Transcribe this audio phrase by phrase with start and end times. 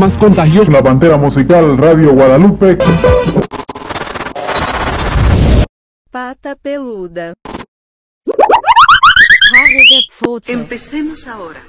[0.00, 0.70] más contagioso.
[0.70, 2.78] La Pantera Musical Radio Guadalupe.
[6.10, 7.34] Pata peluda.
[10.46, 11.60] Empecemos ahora.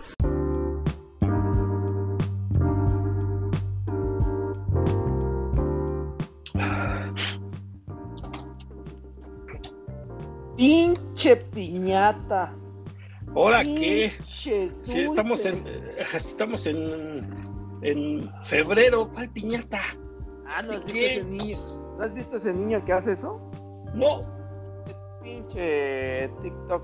[10.57, 12.55] Pinche piñata.
[13.35, 14.13] ¿Ahora qué?
[14.25, 19.81] Si estamos en, eh, estamos en, en febrero, ¿cuál piñata?
[20.47, 21.57] Ah, ¿no has visto ese niño?
[21.97, 23.39] ¿No has visto ese niño que hace eso?
[23.93, 24.19] No,
[25.25, 26.83] Pinche TikTok.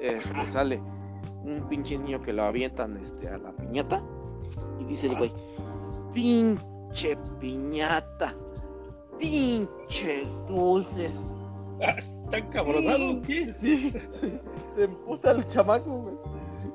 [0.00, 0.82] Este, sale
[1.44, 4.02] un pinche niño que lo avientan este, a la piñata.
[4.80, 5.32] Y dice el güey:
[6.12, 8.34] Pinche piñata.
[9.16, 11.14] Pinches dulces.
[11.86, 13.52] ah, está encabronado, ¿qué?
[13.52, 13.90] Sí,
[14.74, 16.16] se emputa el chamaco, güey.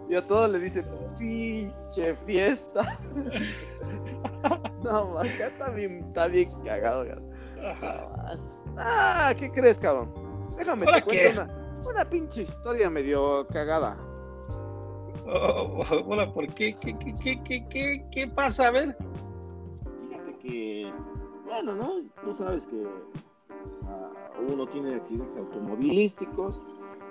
[0.09, 0.85] Y a todos le dicen,
[1.17, 2.99] pinche fiesta.
[4.83, 7.05] no, man, acá está bien, está bien cagado.
[8.77, 10.13] Ah, ¿qué crees, cabrón?
[10.57, 13.97] Déjame ¿Ahora te cuento una, una pinche historia medio cagada.
[15.25, 16.77] Oh, hola, ¿por qué?
[16.79, 18.67] ¿Qué, qué, qué, qué, qué, qué pasa?
[18.67, 18.97] A ver.
[20.07, 20.91] Fíjate que,
[21.45, 22.01] bueno, ¿no?
[22.23, 24.11] Tú sabes que o sea,
[24.47, 26.61] uno tiene accidentes automovilísticos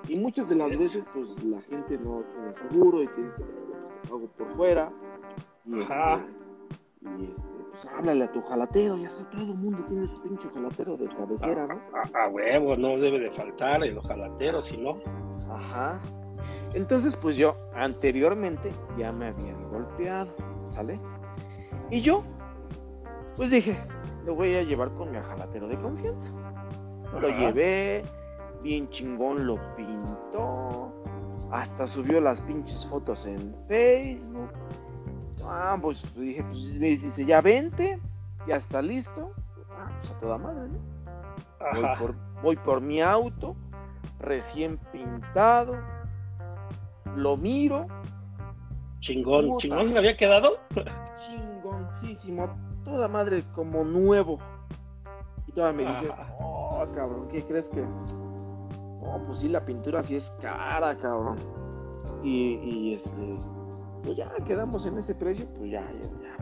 [0.08, 3.22] y muchas de las veces pues la gente no tiene seguro y te
[4.08, 4.92] pago por fuera
[5.64, 6.14] y, Ajá.
[6.14, 10.20] este, y este, pues háblale a tu jalatero, ya sé, todo el mundo tiene su
[10.22, 11.80] pinche jalatero de cabecera, ¿no?
[11.92, 14.98] A, a huevo, no debe de faltar el ojalatero, si no.
[15.50, 16.00] Ajá.
[16.74, 20.34] Entonces, pues yo anteriormente ya me habían golpeado,
[20.70, 21.00] ¿sale?
[21.90, 22.22] Y yo,
[23.36, 23.78] pues dije,
[24.24, 26.32] lo voy a llevar con mi jalatero de confianza.
[27.20, 28.04] Lo llevé,
[28.62, 30.92] bien chingón lo pintó,
[31.50, 34.50] hasta subió las pinches fotos en Facebook.
[35.44, 38.00] Ah, pues dije, pues dice, ya vente,
[38.46, 39.30] ya está listo.
[39.70, 40.78] Ah, pues a toda madre, ¿no?
[41.74, 43.56] Voy por, voy por mi auto,
[44.18, 45.76] recién pintado.
[47.16, 47.86] Lo miro,
[49.00, 49.58] Chingón, Puta.
[49.58, 50.58] chingón, ¿me había quedado?
[51.16, 52.48] chingoncísimo,
[52.84, 54.38] toda madre como nuevo.
[55.46, 57.84] Y todavía me dice, oh, cabrón, ¿qué crees que?
[59.06, 61.36] No, pues sí, la pintura sí es cara, cabrón.
[62.22, 63.30] Y, y este,
[64.02, 66.36] pues ya quedamos en ese precio, pues ya, ya, ya.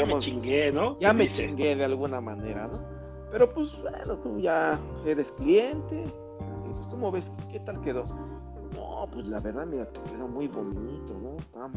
[0.00, 0.98] Ya me chingué, ¿no?
[0.98, 1.46] Ya ¿Qué me dice?
[1.46, 2.78] chingué de alguna manera, ¿no?
[3.30, 6.04] Pero pues bueno, tú ya eres cliente.
[6.66, 7.30] Pues, ¿Cómo ves?
[7.50, 8.04] ¿Qué tal quedó?
[8.74, 11.36] No, pues la verdad, mira, te quedó muy bonito, ¿no?
[11.36, 11.68] Está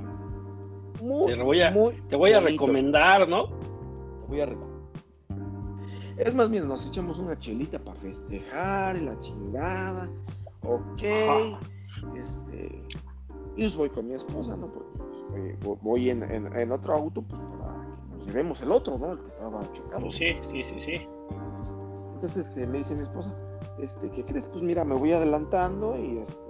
[1.03, 2.51] muy, Te voy a- muy Te voy a bonito.
[2.65, 3.47] recomendar, ¿no?
[3.47, 4.76] Te voy a recomendar.
[6.17, 10.09] Es más, mira, nos echamos una chelita para festejar y la chingada.
[10.63, 11.03] Ok.
[12.15, 12.83] Este.
[13.55, 14.67] Y pues voy con mi esposa, ¿no?
[14.67, 14.89] Porque
[15.31, 18.97] pues, vo- voy en, en- en otro auto, pues para que nos llevemos el otro,
[18.97, 19.11] ¿no?
[19.13, 20.01] El que estaba chocado.
[20.01, 21.07] Pues sí, sí, sí, sí.
[22.15, 23.33] Entonces este, me dice mi esposa,
[23.79, 24.45] este, ¿qué crees?
[24.47, 26.47] Pues mira, me voy adelantando y este,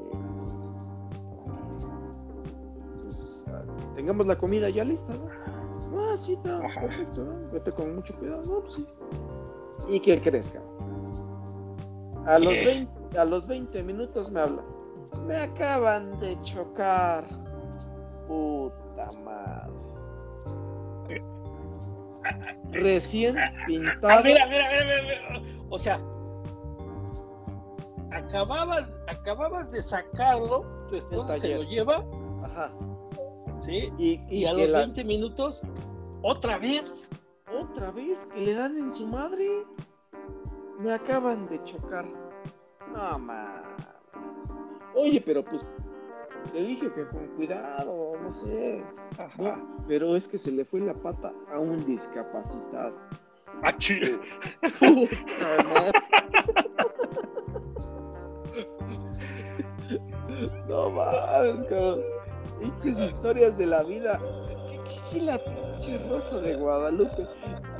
[3.03, 3.63] pues, ah,
[3.95, 5.27] tengamos la comida ya lista, ¿no?
[5.99, 7.51] Ah, sí, está perfecto, ¿no?
[7.51, 8.87] Vete con mucho cuidado, no, pues sí.
[9.87, 10.67] ¿Y qué crees, cabrón?
[12.27, 12.65] A los, ¿Qué?
[12.65, 14.61] 20, a los 20 minutos me habla.
[15.25, 17.23] Me acaban de chocar.
[18.27, 19.71] Puta madre.
[22.71, 23.35] Recién
[23.65, 24.09] pintado.
[24.09, 25.01] Ah, mira, mira, mira, mira,
[25.39, 25.41] mira.
[25.69, 25.99] O sea,
[28.11, 32.03] acababas, acababas de sacarlo, tu esposa se lo lleva,
[32.43, 32.69] Ajá.
[33.61, 33.89] ¿sí?
[33.97, 35.61] Y, Y, y a que los la- 20 minutos,
[36.23, 37.03] otra vez.
[37.53, 39.47] Otra vez que le dan en su madre.
[40.79, 42.05] Me acaban de chocar.
[42.93, 43.65] No mames.
[44.95, 45.69] Oye, pero pues
[46.51, 48.83] te dije que con cuidado, no sé.
[49.17, 49.41] Ajá.
[49.57, 52.95] No, pero es que se le fue la pata a un discapacitado.
[53.63, 53.99] Ah, chi-
[54.61, 55.91] Puta madre.
[60.67, 62.01] No mames, cabrón.
[62.83, 64.19] Historias de la vida.
[65.11, 67.27] ¿Qué, qué, qué la pinche rosa de Guadalupe?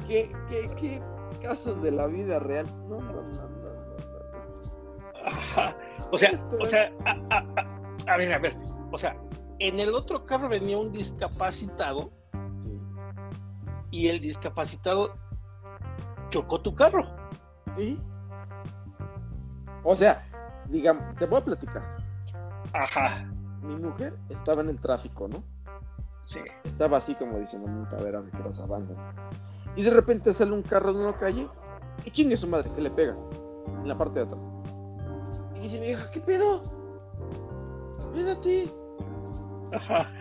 [0.07, 1.01] ¿Qué, qué, qué
[1.42, 2.66] casos de la vida real?
[2.88, 5.28] No, no, no, no, no, no.
[5.28, 5.75] Ajá.
[6.12, 8.56] O sea, o sea, a, a- a- a ver, a ver.
[8.92, 9.16] O sea,
[9.60, 12.12] en el otro carro venía un discapacitado
[12.62, 12.80] Sí.
[13.92, 15.13] y el discapacitado
[16.30, 17.04] chocó tu carro.
[17.75, 18.00] ¿Sí?
[19.84, 20.25] O sea,
[20.69, 21.98] digamos, te voy a platicar.
[22.74, 23.25] Ajá.
[23.62, 25.44] Mi mujer estaba en el tráfico, ¿no?
[26.27, 26.41] Sí.
[26.65, 28.94] Estaba así como diciendo, nunca verá que vas banda.
[29.77, 31.47] Y de repente sale un carro de una calle
[32.03, 33.15] y chingue su madre, que le pega
[33.81, 34.41] en la parte de atrás.
[35.56, 36.62] Y dice mi hija, ¿qué pedo?
[37.97, 38.69] Espérate.
[39.71, 40.12] Ajá.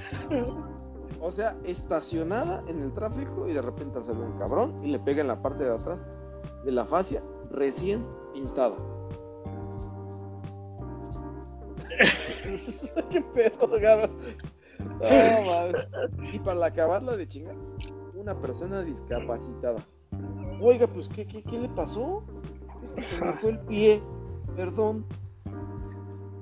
[1.21, 5.23] O sea, estacionada en el tráfico y de repente sale un cabrón y le pega
[5.23, 6.07] en la parte de atrás
[6.65, 7.21] de la fascia
[7.51, 8.77] recién pintada.
[13.11, 14.17] ¿Qué pedo, cabrón?
[14.79, 16.27] No.
[16.33, 17.57] Y para acabarla de chingar,
[18.15, 19.79] una persona discapacitada.
[20.61, 22.25] Oiga, pues, ¿qué, qué, qué le pasó?
[22.83, 24.03] Es que se me fue el pie.
[24.57, 25.05] Perdón,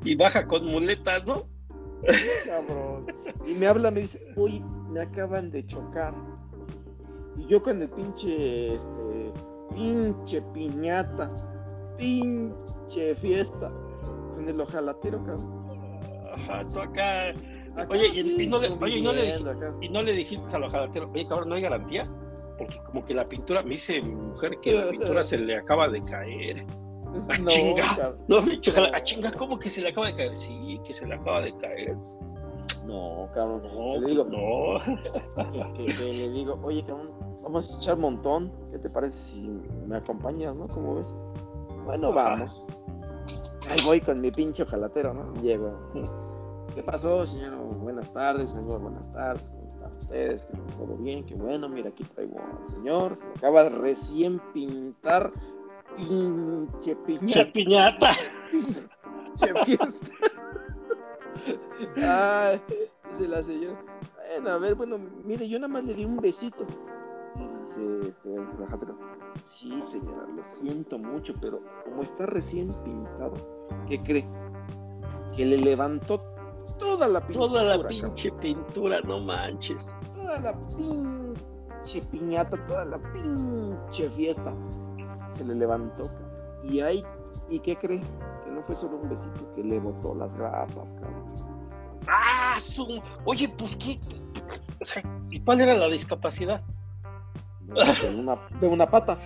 [0.05, 1.47] Y baja con muletas, ¿no?
[2.45, 3.07] cabrón.
[3.47, 6.15] Y me habla, me dice, oye, me acaban de chocar.
[7.39, 9.33] Y yo con el pinche, este,
[9.75, 11.29] pinche piñata,
[11.99, 13.73] pinche fiesta,
[14.35, 16.01] con el ojalatero, cabrón.
[16.35, 17.33] Ajá, tú acá.
[17.89, 19.35] Oye, y- y no le- oye, y no le.
[19.81, 22.05] Y no le dijiste al ojalatero, oye, cabrón, ¿no hay garantía?
[22.59, 25.89] Porque como que la pintura, me dice mi mujer que la pintura se le acaba
[25.89, 26.65] de caer.
[27.29, 27.97] ¡Ah, No, chinga!
[27.97, 28.19] cabrón.
[28.29, 30.37] No, me dicho, "Ah, chinga, ¿cómo que se le acaba de caer?
[30.37, 31.97] Sí, que se le acaba de caer.
[32.87, 33.63] No, cabrón.
[33.73, 34.81] No, le pues digo, no.
[35.03, 35.03] que,
[35.87, 37.11] que- que le digo, oye, cabrón,
[37.43, 38.53] vamos a echar montón.
[38.71, 39.41] ¿Qué te parece si
[39.87, 40.65] me acompañas, no?
[40.69, 41.15] ¿Cómo ves?
[41.85, 42.65] Bueno, vamos.
[43.71, 45.33] Ahí voy con mi pinche ojalatero, ¿no?
[45.43, 45.73] Llego.
[46.75, 47.55] ¿Qué pasó, señor?
[47.79, 48.81] Buenas tardes, señor.
[48.81, 49.49] Buenas tardes.
[49.51, 50.47] ¿Cómo están ustedes?
[50.47, 51.69] Que todo bien, qué bueno.
[51.69, 53.19] Mira, aquí traigo al señor.
[53.19, 55.33] que acaba de recién pintar.
[55.97, 57.53] Pinche Che piñata.
[57.53, 58.11] piñata.
[58.51, 60.13] Pinche fiesta.
[61.97, 62.61] Ay,
[63.13, 63.81] dice la señora.
[64.33, 66.67] Bueno, a ver, bueno, mire, yo nada más le di un besito.
[67.37, 68.99] Y dice este relajadero,
[69.45, 73.35] Sí, señora, lo siento mucho, pero como está recién pintado,
[73.89, 74.25] ¿qué cree?
[75.37, 76.23] Que le levantó
[76.79, 77.47] toda la pintura.
[77.49, 77.89] Toda la cabrón.
[77.89, 79.95] pinche pintura, no manches.
[80.15, 84.55] Toda la pinche piñata, toda la pinche fiesta.
[85.27, 86.11] Se le levantó.
[86.65, 87.05] Y ahí,
[87.49, 88.03] ¿y qué cree?
[88.45, 91.27] Que no fue solo un besito, que le botó las grapas, cabrón.
[92.07, 92.57] ¡Ah!
[92.59, 93.03] Su...
[93.25, 93.99] Oye, pues qué.
[94.81, 96.63] O sea, ¿y cuál era la discapacidad?
[97.63, 99.19] De una, de una pata.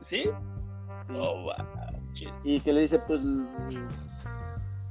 [0.00, 0.22] ¿Sí?
[0.22, 0.30] Sí.
[1.08, 2.32] No manches.
[2.44, 3.20] Y que le dice, pues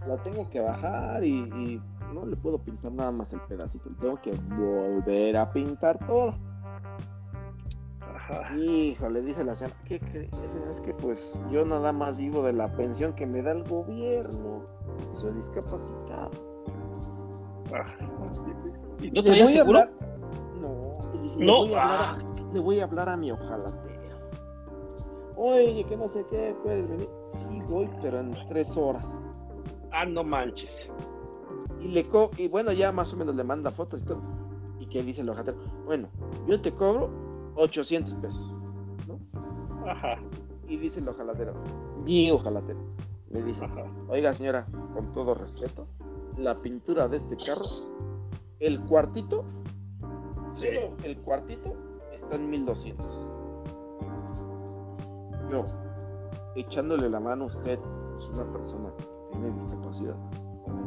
[0.08, 1.82] la tengo que bajar y, y
[2.14, 6.34] no le puedo pintar nada más el pedacito, tengo que volver a pintar todo.
[8.02, 8.56] Ajá.
[8.58, 10.30] Hijo, le dice la señora, ¿qué crees?
[10.70, 14.64] Es que pues yo nada más vivo de la pensión que me da el gobierno.
[15.14, 16.32] Soy discapacitado.
[17.74, 17.96] ajá.
[19.02, 19.80] ¿Y no Le traía voy a seguro?
[19.80, 19.94] hablar-
[20.60, 22.50] No, y dice, le No, voy a hablar a- ah.
[22.54, 23.92] le voy a hablar a mi ojalatero.
[25.36, 27.10] Oye, que no sé qué, puedes venir.
[27.34, 29.08] Sí, voy, pero en tres horas.
[29.92, 30.90] Ah, no manches.
[31.80, 34.22] Y le co y bueno, ya más o menos le manda fotos y todo.
[34.80, 36.08] Y que dice el hojatero, bueno,
[36.48, 37.10] yo te cobro
[37.56, 38.54] 800 pesos.
[39.08, 39.20] ¿no?
[39.90, 40.18] Ajá.
[40.68, 41.54] Y dice el ojalatero,
[42.04, 42.80] mi ojalatero,
[43.30, 43.84] le dice, Ajá.
[44.08, 45.88] oiga señora, con todo respeto,
[46.38, 47.66] la pintura de este carro,
[48.60, 49.44] el cuartito,
[50.50, 50.66] Sí.
[50.68, 51.74] solo el cuartito
[52.14, 53.28] está en 1200.
[55.50, 55.66] Yo,
[56.56, 57.80] echándole la mano a usted,
[58.18, 58.94] es una persona
[59.32, 60.16] tiene discapacidad.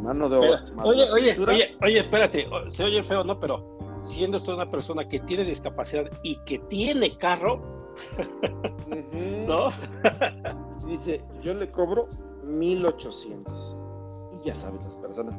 [0.03, 0.65] Mano de obra.
[0.65, 3.39] Pero, oye, oye, oye, oye, espérate, se oye feo, ¿no?
[3.41, 7.61] Pero siendo usted una persona que tiene discapacidad y que tiene carro,
[9.47, 9.69] ¿no?
[10.87, 12.03] Dice, yo le cobro
[12.45, 13.77] 1800.
[14.35, 15.39] Y ya sabes las personas,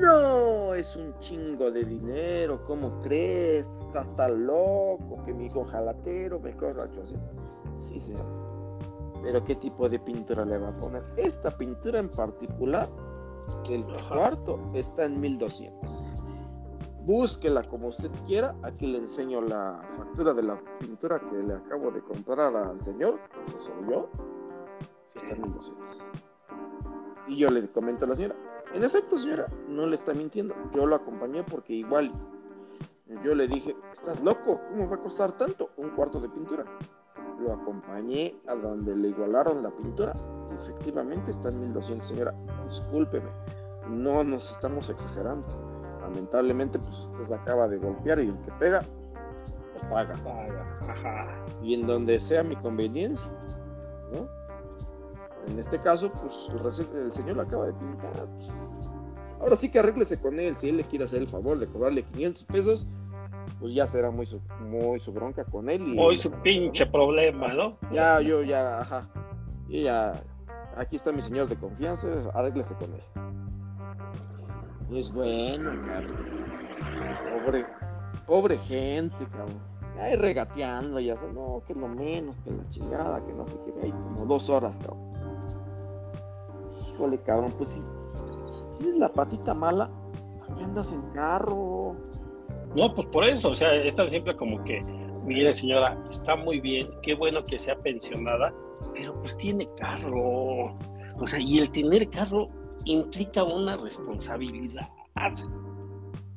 [0.00, 3.70] no, es un chingo de dinero, ¿cómo crees?
[3.86, 7.20] Estás tan loco que mi hijo jalatero me cobra 800.
[7.76, 8.45] Sí, señor.
[9.26, 11.02] Pero ¿qué tipo de pintura le va a poner?
[11.16, 12.88] Esta pintura en particular,
[13.68, 14.14] el Ajá.
[14.14, 15.90] cuarto, está en 1200.
[17.00, 18.54] Búsquela como usted quiera.
[18.62, 23.18] Aquí le enseño la factura de la pintura que le acabo de comprar al señor.
[23.42, 24.08] Ese soy yo.
[25.06, 26.04] Sí, está en 1200.
[27.26, 28.36] Y yo le comento a la señora.
[28.74, 30.54] En efecto, señora, no le está mintiendo.
[30.72, 32.12] Yo lo acompañé porque igual
[33.24, 34.60] yo le dije, ¿estás loco?
[34.68, 35.70] ¿Cómo va a costar tanto?
[35.78, 36.64] Un cuarto de pintura.
[37.40, 40.14] Lo acompañé a donde le igualaron la pintura.
[40.60, 42.34] Efectivamente está en 1200, señora.
[42.64, 43.28] Discúlpeme.
[43.90, 45.46] No nos estamos exagerando.
[46.00, 48.82] Lamentablemente, pues usted se acaba de golpear y el que pega,
[49.72, 50.14] pues paga.
[50.24, 51.44] Paga, Ajá.
[51.62, 53.30] Y en donde sea mi conveniencia,
[54.12, 54.28] ¿no?
[55.46, 56.50] En este caso, pues
[56.94, 58.26] el señor lo acaba de pintar.
[59.40, 60.56] Ahora sí que arréglese con él.
[60.58, 62.86] Si él le quiere hacer el favor de cobrarle 500 pesos,
[63.60, 65.94] pues ya será muy su, muy su bronca con él.
[65.94, 67.78] Y, Hoy su pinche problema, ¿no?
[67.92, 69.08] Ya, yo ya, ajá.
[69.68, 70.22] Yo ya,
[70.76, 73.02] aquí está mi señor de confianza, arréglese con él.
[74.90, 76.16] Y es bueno, cabrón.
[77.44, 77.66] Pobre,
[78.26, 79.60] pobre gente, cabrón.
[79.98, 83.58] Ahí regateando, ya sé, no, que es lo menos, que la chingada, que no sé
[83.64, 85.16] qué, hay como dos horas, cabrón.
[86.92, 89.90] Híjole, cabrón, pues si, si tienes la patita mala,
[90.40, 91.96] ¿para qué andas en carro?
[92.76, 94.82] No, pues por eso, o sea, están siempre como que,
[95.24, 98.52] mire señora, está muy bien, qué bueno que sea pensionada,
[98.94, 100.76] pero pues tiene carro.
[101.18, 102.48] O sea, y el tener carro
[102.84, 104.88] implica una responsabilidad.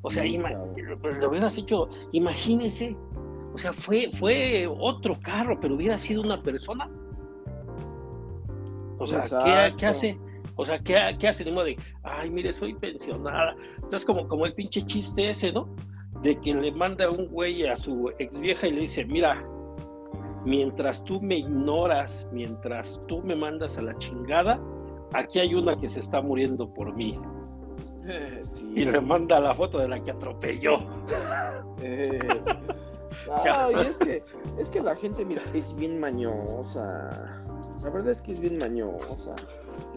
[0.02, 0.74] O sea, claro.
[1.20, 2.96] lo hubieras hecho, imagínese,
[3.52, 6.88] o sea, fue, fue otro carro, pero hubiera sido una persona.
[8.98, 10.18] O sea, ¿qué, qué hace?
[10.56, 11.44] O sea, ¿qué, qué hace?
[11.44, 13.54] De modo de, ay, mire, soy pensionada.
[13.82, 15.68] Estás como, como el pinche chiste ese, ¿no?
[16.22, 19.42] De que le manda un güey a su ex vieja y le dice, mira,
[20.44, 24.60] mientras tú me ignoras, mientras tú me mandas a la chingada,
[25.12, 27.18] aquí hay una que se está muriendo por mí.
[28.52, 28.72] Sí.
[28.74, 30.78] Y le manda la foto de la que atropelló.
[31.80, 32.18] Eh,
[33.46, 34.24] no, y es que,
[34.58, 37.42] es que la gente, mira, es bien mañosa.
[37.82, 39.34] La verdad es que es bien mañosa.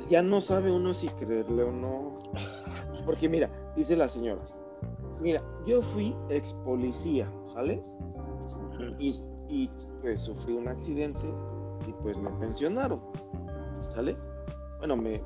[0.09, 2.23] Ya no sabe uno si creerle o no.
[3.05, 4.41] Porque mira, dice la señora,
[5.21, 7.81] mira, yo fui ex policía, ¿sale?
[8.99, 9.15] Y,
[9.47, 9.69] y,
[10.01, 11.21] pues sufrí un accidente
[11.87, 12.99] y pues me pensionaron,
[13.93, 14.17] ¿sale?
[14.79, 15.19] Bueno, me,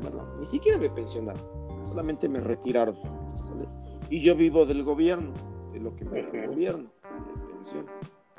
[0.00, 1.42] bueno, ni siquiera me pensionaron,
[1.86, 2.96] solamente me retiraron,
[3.36, 3.68] ¿sale?
[4.10, 5.32] Y yo vivo del gobierno,
[5.72, 7.86] de lo que me da el gobierno, de pensión,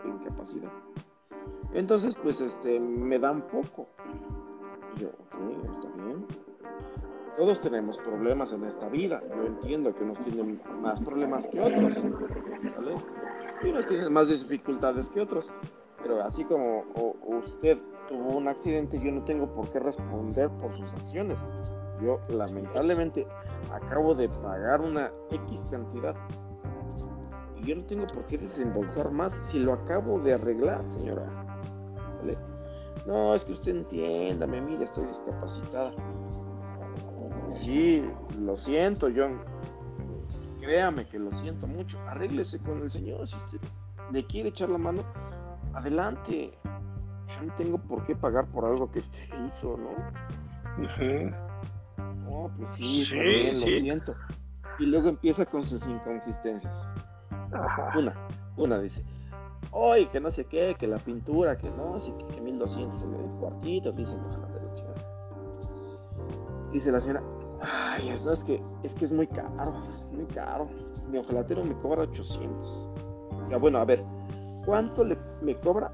[0.04, 0.72] de incapacidad.
[1.74, 3.88] Entonces, pues, este, me dan poco.
[4.96, 6.25] Y yo, ok, está bien.
[7.38, 9.22] Todos tenemos problemas en esta vida.
[9.36, 12.96] Yo entiendo que unos tienen más problemas que otros, ¿sale?
[13.63, 15.51] Y unos tienen más dificultades que otros.
[16.01, 16.86] Pero así como
[17.25, 17.77] usted
[18.08, 21.39] tuvo un accidente, yo no tengo por qué responder por sus acciones.
[22.01, 23.27] Yo lamentablemente
[23.72, 26.15] acabo de pagar una X cantidad.
[27.58, 31.25] Y yo no tengo por qué desembolsar más si lo acabo de arreglar, señora.
[32.22, 32.38] ¿Sale?
[33.06, 35.92] No, es que usted entiéndame, mire, estoy discapacitada.
[37.56, 38.04] Sí,
[38.40, 39.40] lo siento, John.
[40.62, 42.00] Créame que lo siento mucho.
[42.08, 43.28] Arréglese con el señor.
[43.28, 43.60] Si usted
[44.12, 45.04] le quiere echar la mano,
[45.74, 46.58] adelante.
[46.64, 49.92] Yo no tengo por qué pagar por algo que usted hizo, ¿no?
[50.84, 51.32] Ujú.
[52.24, 53.70] No, pues sí, Sí, está bien, sí.
[53.72, 54.16] lo siento.
[54.80, 56.88] Y luego empieza con sus inconsistencias.
[57.52, 57.90] Ajá.
[57.98, 58.14] Una,
[58.58, 59.04] una dice,
[59.72, 63.14] hoy que no sé qué, que la pintura, que no, sí, que, que 1200 en
[63.16, 64.96] el cuartito, dice, "No, no te lo chingada".
[66.72, 67.24] Dice la señora,
[67.62, 69.74] ay, no, es que, es que es muy caro,
[70.12, 70.68] muy caro.
[71.10, 72.66] Mi ojalatero me cobra 800.
[72.66, 74.04] O sea, bueno, a ver,
[74.66, 75.92] ¿cuánto le, me cobra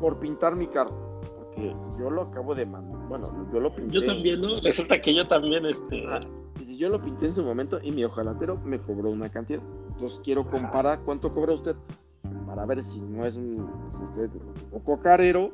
[0.00, 1.20] por pintar mi carro?
[1.36, 3.94] Porque yo lo acabo de mandar, bueno, yo lo pinté.
[3.94, 4.60] Yo también, ¿no?
[4.60, 6.04] Resulta que yo también, este.
[6.06, 6.20] Ah,
[6.60, 9.60] y si yo lo pinté en su momento y mi ojalatero me cobró una cantidad.
[9.92, 11.76] Entonces quiero comparar cuánto cobra usted
[12.46, 14.30] para ver si no es un si usted
[14.72, 15.50] un poco carero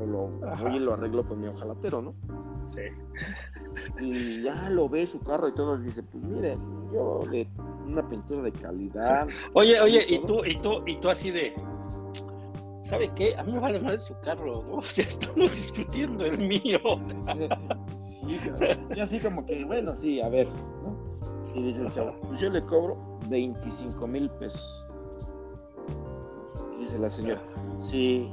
[0.00, 0.64] o lo Ajá.
[0.64, 2.14] voy y lo arreglo con mi ojalatero, ¿no?
[2.62, 2.82] Sí.
[4.00, 6.56] Y ya lo ve su carro y todo dice, pues mire,
[6.92, 7.48] yo de
[7.86, 9.28] una pintura de calidad.
[9.54, 11.54] Oye, oye, y y tú, y tú, y tú así de.
[12.82, 13.36] ¿Sabe qué?
[13.36, 14.76] A mí me vale madre su carro, ¿no?
[14.78, 16.78] O sea, estamos discutiendo el mío.
[16.84, 17.16] o sea,
[18.26, 18.88] Sí, cabrón.
[18.94, 20.48] yo así como que, bueno, sí, a ver,
[20.82, 20.96] ¿no?
[21.54, 22.96] Y dice el chavo, pues yo le cobro
[23.28, 24.84] 25 mil pesos.
[26.76, 27.42] Y dice la señora,
[27.76, 28.30] sí,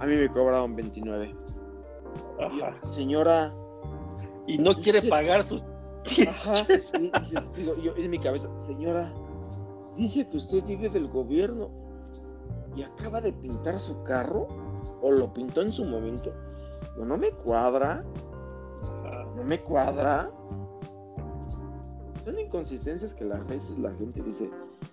[0.00, 1.34] a mí me cobraron 29.
[2.52, 2.76] Y yo, ajá.
[2.86, 3.54] señora,
[4.46, 5.62] Y no quiere pagar sus.
[6.28, 6.66] ajá,
[7.56, 9.12] digo, yo en mi cabeza, señora,
[9.96, 11.70] dice que usted vive del gobierno
[12.76, 14.48] y acaba de pintar su carro
[15.00, 16.32] o lo pintó en su momento.
[16.94, 18.04] Digo, no me cuadra.
[19.36, 20.30] No me cuadra.
[22.24, 24.50] Son inconsistencias que a veces la gente dice,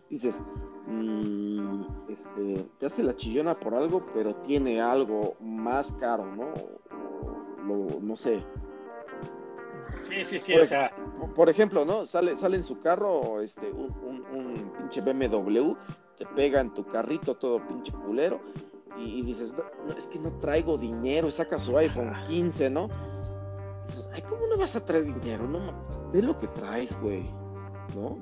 [0.09, 0.43] dices,
[0.87, 6.53] mm, este, te hace la chillona por algo, pero tiene algo más caro, ¿no?
[7.73, 8.43] O no sé.
[10.01, 10.91] Sí, sí, sí, Por o sea.
[11.35, 12.05] Por- ejemplo, ¿no?
[12.05, 15.73] Sale, sale en su carro este, un, un- un pinche BMW,
[16.17, 18.41] te pega en tu carrito todo pinche culero.
[18.97, 22.69] Y, y dices, no, no, es que no traigo dinero, y saca su iPhone 15,
[22.69, 22.89] ¿no?
[23.87, 25.47] Dices, ay, ¿cómo no vas a traer dinero?
[25.47, 25.81] No,
[26.11, 27.23] ve lo que traes, güey,
[27.95, 28.17] ¿no?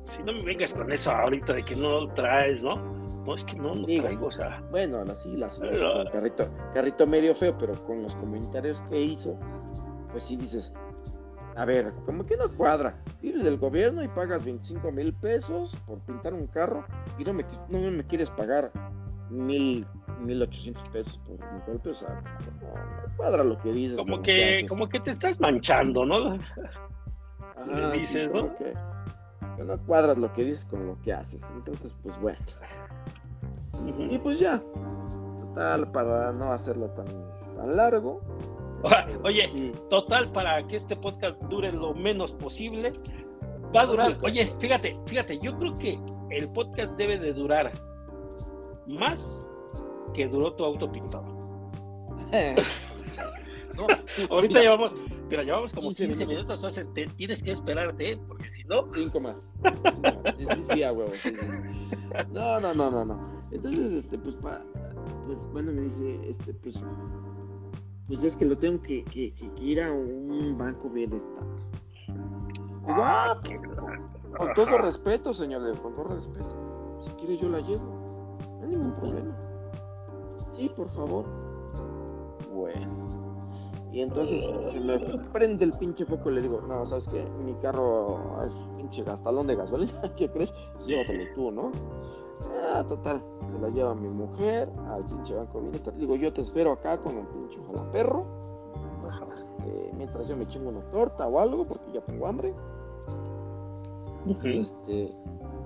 [0.00, 2.76] Si no me vengas con eso ahorita de que no lo traes, ¿no?
[3.24, 4.02] No, es que no lo Digo.
[4.02, 4.62] traigo, o sea.
[4.70, 5.72] Bueno, ahora sí, la señora
[6.04, 9.36] Pero- carrito, carrito medio feo, pero con los comentarios que hizo,
[10.12, 10.72] pues sí dices,
[11.56, 13.02] a ver, como que no cuadra.
[13.20, 16.84] Vives del gobierno y pagas 25 mil pesos por pintar un carro
[17.18, 18.70] y no me, no me quieres pagar
[19.30, 19.86] mil,
[20.20, 22.08] mil ochocientos pesos por mi golpe, o sea,
[22.60, 23.96] no, no cuadra lo que dices.
[23.96, 26.38] Como que, como que te estás manchando, ¿no?
[27.92, 28.54] Dices, ¿no?
[28.56, 28.74] Que,
[29.56, 31.48] que no cuadras lo que dices con lo que haces.
[31.54, 32.38] Entonces, pues bueno.
[34.10, 34.60] Y pues ya,
[35.40, 37.06] total, para no hacerlo tan,
[37.56, 38.20] tan largo.
[39.24, 39.48] Oye.
[39.48, 42.92] sí, Total, para que este podcast dure lo menos posible,
[43.74, 44.18] Va a durar.
[44.22, 45.98] Oye, fíjate, fíjate, yo creo que
[46.30, 47.72] el podcast debe de durar
[48.86, 49.46] más
[50.12, 51.24] que duró tu auto pintado.
[53.74, 53.86] No,
[54.30, 54.94] Ahorita llevamos,
[55.30, 56.56] pero llevamos como 15 15 minutos.
[56.56, 58.20] entonces te- tienes que esperarte, ¿eh?
[58.28, 59.50] porque si no, Cinco más.
[59.62, 60.36] Cinco más.
[60.36, 61.10] Sí, sí, sí, a huevo.
[61.22, 61.32] sí.
[62.30, 63.42] No, no, no, no, no.
[63.50, 64.62] Entonces, este, pues, pa,
[65.24, 66.78] pues, bueno, me dice, este, pues,
[68.12, 71.44] pues es que lo tengo que, que, que- que ir a un banco bienestar.
[72.06, 73.58] Digo, ah, qué
[74.36, 76.98] con todo respeto, señor, con todo respeto.
[77.00, 78.36] Si quiere yo la llevo.
[78.60, 79.34] No hay ningún problema.
[80.50, 81.24] Sí, por favor.
[82.52, 83.00] Bueno.
[83.92, 84.98] Y entonces se me
[85.32, 87.24] prende el pinche foco y le digo, no, ¿sabes qué?
[87.44, 90.52] Mi carro es pinche gastalón de gasolina, ¿qué crees?
[90.86, 91.72] Llévatelo tú, ¿no?
[92.74, 95.94] Ah, total, se la lleva mi mujer al pinche banco bienestar.
[95.96, 98.24] Digo, yo te espero acá con el pinche jalaperro.
[99.34, 102.54] Este, mientras yo me chingo una torta o algo, porque ya tengo hambre.
[104.44, 105.14] Este,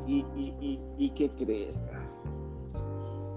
[0.07, 2.07] y, y, y, y qué crees, cara?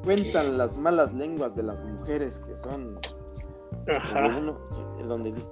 [0.03, 0.51] Cuentan ¿Qué?
[0.51, 2.99] las malas lenguas de las mujeres que son
[4.37, 4.57] uno,
[4.99, 5.43] en donde que,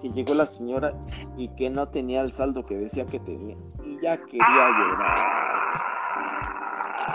[0.00, 0.92] que llegó la señora
[1.36, 5.39] y que no tenía el saldo que decía que tenía y ya quería llorar.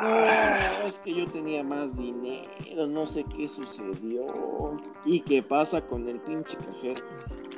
[0.02, 4.26] No, es que yo tenía más dinero, no sé qué sucedió.
[5.06, 7.02] ¿Y qué pasa con el pinche cajero?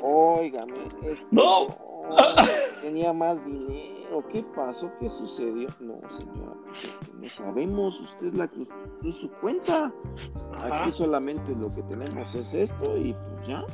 [0.01, 1.67] Óigame, es que No.
[1.67, 3.97] yo tenía más dinero.
[4.31, 4.89] ¿Qué pasó?
[4.99, 5.67] ¿Qué sucedió?
[5.81, 7.99] No, señora, pues es que no sabemos.
[8.01, 9.91] Usted es la que usó su cuenta.
[10.53, 10.83] Ajá.
[10.83, 13.65] Aquí solamente lo que tenemos es esto y pues ya.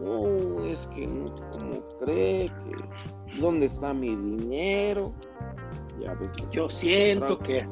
[0.00, 5.12] No, es que no, ¿cómo cree que dónde está mi dinero?
[6.00, 7.64] Ya ves, los- Yo siento que,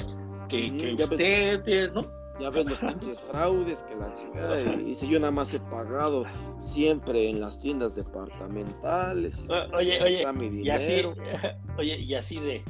[0.49, 1.11] que, que ya ves.
[1.11, 2.03] ustedes, ¿no?
[2.41, 6.25] ya ves los pinches fraudes que la chingada y dice yo nada más he pagado
[6.59, 9.45] siempre en las tiendas departamentales.
[9.45, 11.15] y O- Oye, ¿dónde oye, está mi y así, dinero?
[11.79, 12.65] oye, y así de,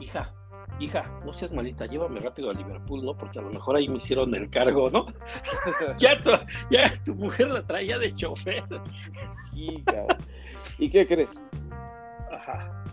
[0.00, 0.32] hija,
[0.78, 3.16] hija, no seas malita, llévame rápido a Liverpool, ¿no?
[3.18, 5.06] Porque a lo mejor ahí me hicieron el cargo, ¿no?
[5.98, 6.30] ya, tu,
[6.70, 8.62] ya tu mujer la traía de chofer.
[9.52, 11.40] ¿Y qué crees?
[12.32, 12.84] Ajá.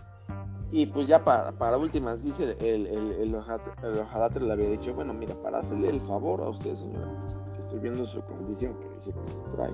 [0.72, 5.34] Y pues ya para, para últimas, dice el, el, el, le había dicho, bueno, mira,
[5.42, 7.16] para hacerle el favor a usted, señora,
[7.54, 9.72] que estoy viendo su condición que dice que trae,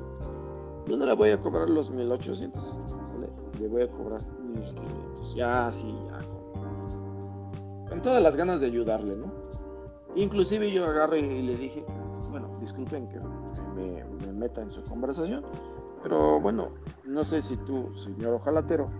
[0.86, 2.62] yo no le voy a cobrar los 1800,
[3.08, 3.28] ¿sale?
[3.58, 9.16] Le voy a cobrar 1500, ya así, ya, con, con todas las ganas de ayudarle,
[9.16, 9.32] ¿no?
[10.14, 11.86] Inclusive yo agarré y le dije,
[12.30, 13.18] bueno, disculpen que
[13.74, 15.42] me, me meta en su conversación,
[16.02, 16.68] pero bueno,
[17.04, 18.90] no sé si tú, señor ojalatero,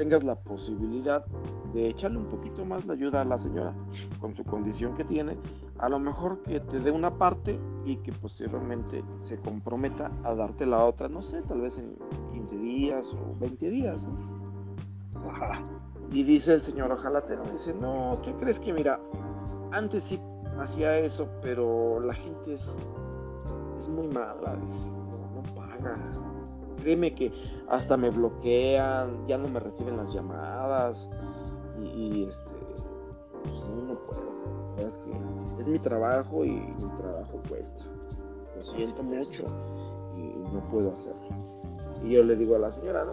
[0.00, 1.26] tengas la posibilidad
[1.74, 3.74] de echarle un poquito más la ayuda a la señora
[4.18, 5.36] con su condición que tiene,
[5.78, 10.64] a lo mejor que te dé una parte y que posteriormente se comprometa a darte
[10.64, 11.98] la otra, no sé, tal vez en
[12.32, 14.06] 15 días o 20 días.
[14.06, 15.28] ¿no?
[15.28, 15.62] Ajá.
[16.10, 18.98] Y dice el señor ojalatero, dice, no, ¿qué crees que mira?
[19.70, 20.18] Antes sí
[20.58, 22.74] hacía eso, pero la gente es,
[23.76, 25.98] es muy mala, dice, no, no paga.
[26.80, 27.32] Créeme que
[27.68, 31.08] hasta me bloquean, ya no me reciben las llamadas
[31.80, 32.52] y, y, este,
[33.44, 34.30] pues no, no puedo.
[34.86, 37.84] Es que es mi trabajo y mi trabajo cuesta.
[38.56, 39.44] Lo siento mucho
[40.16, 40.22] y
[40.54, 41.20] no puedo hacerlo.
[42.02, 43.12] Y yo le digo a la señora, no,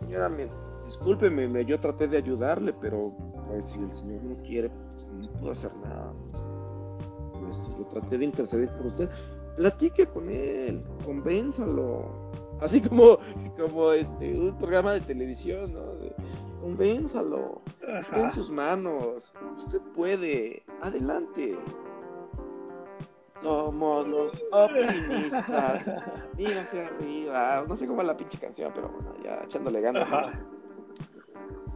[0.00, 0.50] señora, mire,
[0.84, 3.12] discúlpeme, me- yo traté de ayudarle, pero
[3.48, 4.70] pues si el señor no quiere,
[5.20, 6.12] no puedo hacer nada.
[7.40, 9.10] Pues, yo traté de interceder por usted.
[9.56, 12.04] Platique con él, convénzalo.
[12.62, 13.18] Así como,
[13.58, 15.94] como este, un programa de televisión, ¿no?
[15.96, 16.14] De,
[16.60, 17.60] convénzalo.
[18.00, 19.32] Está en sus manos.
[19.58, 20.62] Usted puede.
[20.80, 21.58] Adelante.
[23.38, 25.84] Somos los optimistas.
[26.36, 27.64] Mira hacia arriba.
[27.66, 30.08] No sé cómo es la pinche canción, pero bueno, ya echándole ganas.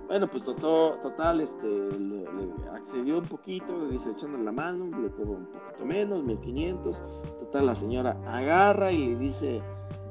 [0.06, 5.10] Bueno, pues total, total este, le, le accedió un poquito, dice echándole la mano, le
[5.10, 6.96] cobro un poquito menos, 1500.
[7.40, 9.60] Total, la señora agarra y le dice,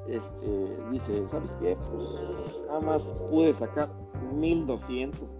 [0.07, 1.75] este, dice, ¿sabes qué?
[1.91, 3.89] Pues nada más pude sacar
[4.33, 5.39] 1200.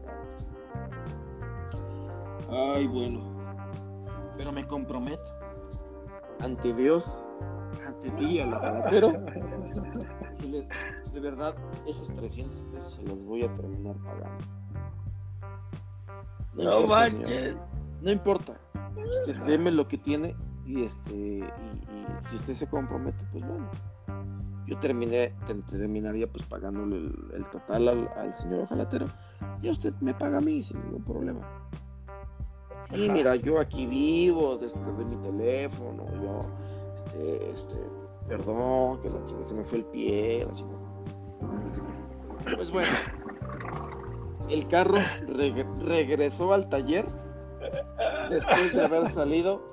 [2.49, 3.21] Ay, bueno.
[4.38, 5.23] Pero me comprometo
[6.39, 7.23] ante Dios,
[7.86, 9.12] ante ti, al pero
[11.13, 11.56] de verdad,
[11.88, 14.45] esos 300 pesos se los voy a terminar pagando.
[16.54, 17.28] No importa, señor.
[17.28, 17.56] manches.
[18.01, 18.60] No importa.
[19.21, 23.69] Usted deme lo que tiene y este y, y si usted se compromete, pues bueno.
[24.67, 29.06] Yo terminé, ter- terminaría pues pagándole el, el total al, al señor ojalatero
[29.62, 31.41] y usted me paga a mí sin ningún problema.
[32.89, 33.13] Sí, Ajá.
[33.13, 36.41] mira, yo aquí vivo desde de mi teléfono, yo,
[36.95, 37.80] este, este,
[38.28, 40.69] perdón, que la chica se me fue el pie, la chica.
[42.56, 42.89] Pues bueno,
[44.49, 44.97] el carro
[45.28, 47.06] reg- regresó al taller
[48.30, 49.65] después de haber salido.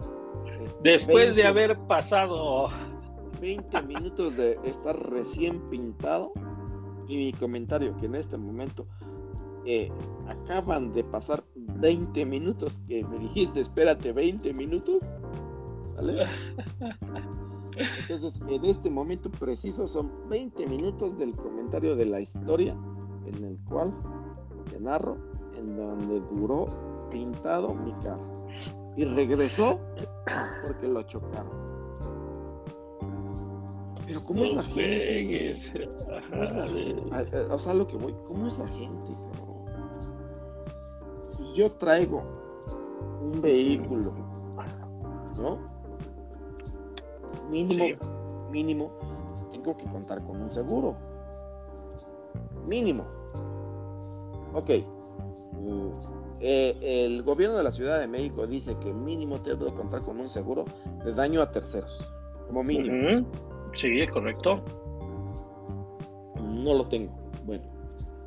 [0.64, 2.68] este, Después de 20 haber pasado
[3.42, 6.33] 20 minutos de estar recién pintado
[7.09, 8.87] y mi comentario que en este momento
[9.66, 9.90] eh,
[10.28, 15.02] acaban de pasar 20 minutos que me dijiste espérate 20 minutos
[15.96, 16.22] ¿sale?
[18.09, 22.76] entonces en este momento preciso son 20 minutos del comentario de la historia
[23.26, 23.92] en el cual
[24.70, 25.16] te narro
[25.57, 26.68] en donde duró
[27.11, 28.46] pintado mi carro
[28.96, 29.81] y regresó
[30.64, 31.71] porque lo chocaron
[34.12, 35.53] pero ¿cómo es la gente?
[36.31, 39.64] ¿Cómo es la O sea, lo que voy, ¿cómo es la gente, cabrón?
[41.22, 42.22] Si yo traigo
[43.22, 44.12] un vehículo,
[45.40, 45.59] ¿no?
[47.51, 47.94] Mínimo, Sí.
[48.51, 48.87] mínimo,
[49.51, 50.94] tengo que contar con un seguro.
[52.66, 53.05] Mínimo.
[54.53, 54.70] Ok.
[55.53, 55.90] Mm,
[56.40, 60.20] eh, el gobierno de la Ciudad de México dice que mínimo tengo que contar con
[60.20, 60.64] un seguro
[61.05, 62.05] de daño a terceros.
[62.46, 63.20] Como mínimo.
[63.20, 63.51] Ujú.
[63.74, 64.62] Sí, correcto.
[66.37, 67.12] No lo tengo.
[67.44, 67.64] Bueno,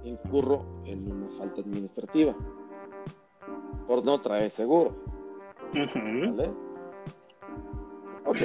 [0.03, 2.35] incurro en una falta administrativa
[3.87, 4.95] por no traer seguro.
[5.71, 6.35] Ujú.
[6.35, 6.51] ¿Vale?
[8.25, 8.37] Ok,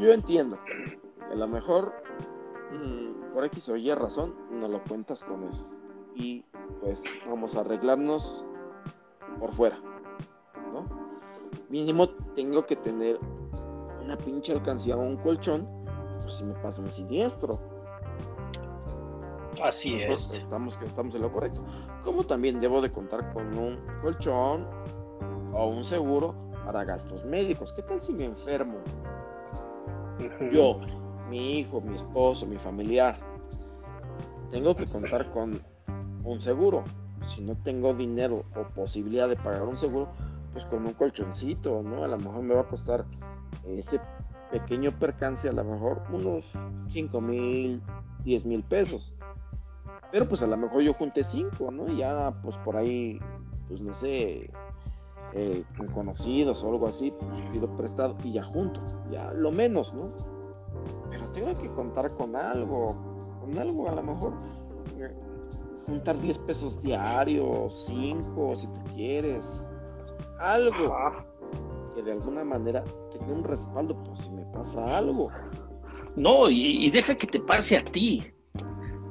[0.00, 0.98] yo entiendo que
[1.32, 1.92] a lo mejor
[2.72, 5.52] mm, por X o Y razón no lo cuentas con él.
[6.16, 6.44] Y
[6.80, 8.44] pues vamos a arreglarnos
[9.38, 9.78] por fuera.
[10.72, 10.84] ¿no?
[11.68, 13.18] Mínimo tengo que tener
[14.02, 15.77] una pinche alcancía o un colchón
[16.34, 17.58] si me pasa un siniestro.
[19.62, 20.38] Así Nosotros es.
[20.38, 21.62] Estamos, estamos en lo correcto.
[22.04, 24.66] Como también debo de contar con un colchón
[25.52, 27.72] o un seguro para gastos médicos.
[27.72, 28.78] ¿Qué tal si me enfermo?
[30.52, 30.78] Yo,
[31.28, 33.18] mi hijo, mi esposo, mi familiar.
[34.50, 35.60] Tengo que contar con
[36.24, 36.84] un seguro.
[37.24, 40.08] Si no tengo dinero o posibilidad de pagar un seguro,
[40.52, 42.04] pues con un colchoncito, ¿no?
[42.04, 43.04] A lo mejor me va a costar
[43.66, 44.00] ese
[44.50, 46.44] pequeño percance, a lo mejor unos
[46.88, 47.82] 5 mil,
[48.24, 49.14] 10 mil pesos.
[50.10, 51.88] Pero pues a lo mejor yo junté 5, ¿no?
[51.88, 53.20] Y ya pues por ahí,
[53.68, 54.50] pues no sé,
[55.34, 58.80] eh, con conocidos o algo así, pues pido prestado y ya junto,
[59.10, 60.06] ya lo menos, ¿no?
[61.10, 62.96] Pero tengo que contar con algo,
[63.40, 64.32] con algo a lo mejor,
[64.98, 65.14] eh,
[65.84, 69.64] juntar 10 pesos diarios, 5 si tú quieres,
[70.38, 70.94] algo
[71.94, 72.82] que de alguna manera
[73.26, 75.30] un respaldo por si me pasa algo.
[76.16, 78.24] No, y, y deja que te pase a ti,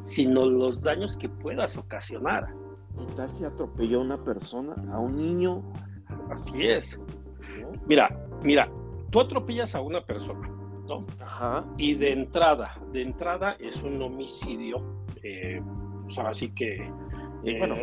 [0.06, 2.48] sino los daños que puedas ocasionar.
[2.98, 5.62] ¿Qué tal si atropelló a una persona, a un niño?
[6.32, 7.00] Así es.
[7.62, 7.72] ¿no?
[7.88, 8.10] Mira,
[8.44, 8.70] mira,
[9.12, 10.50] tú atropellas a una persona,
[10.88, 11.06] ¿no?
[11.22, 11.66] Ajá.
[11.78, 14.82] Y de entrada, de entrada es un homicidio,
[15.24, 15.62] eh,
[16.04, 16.76] pues ahora sí que
[17.44, 17.76] eh, Bueno,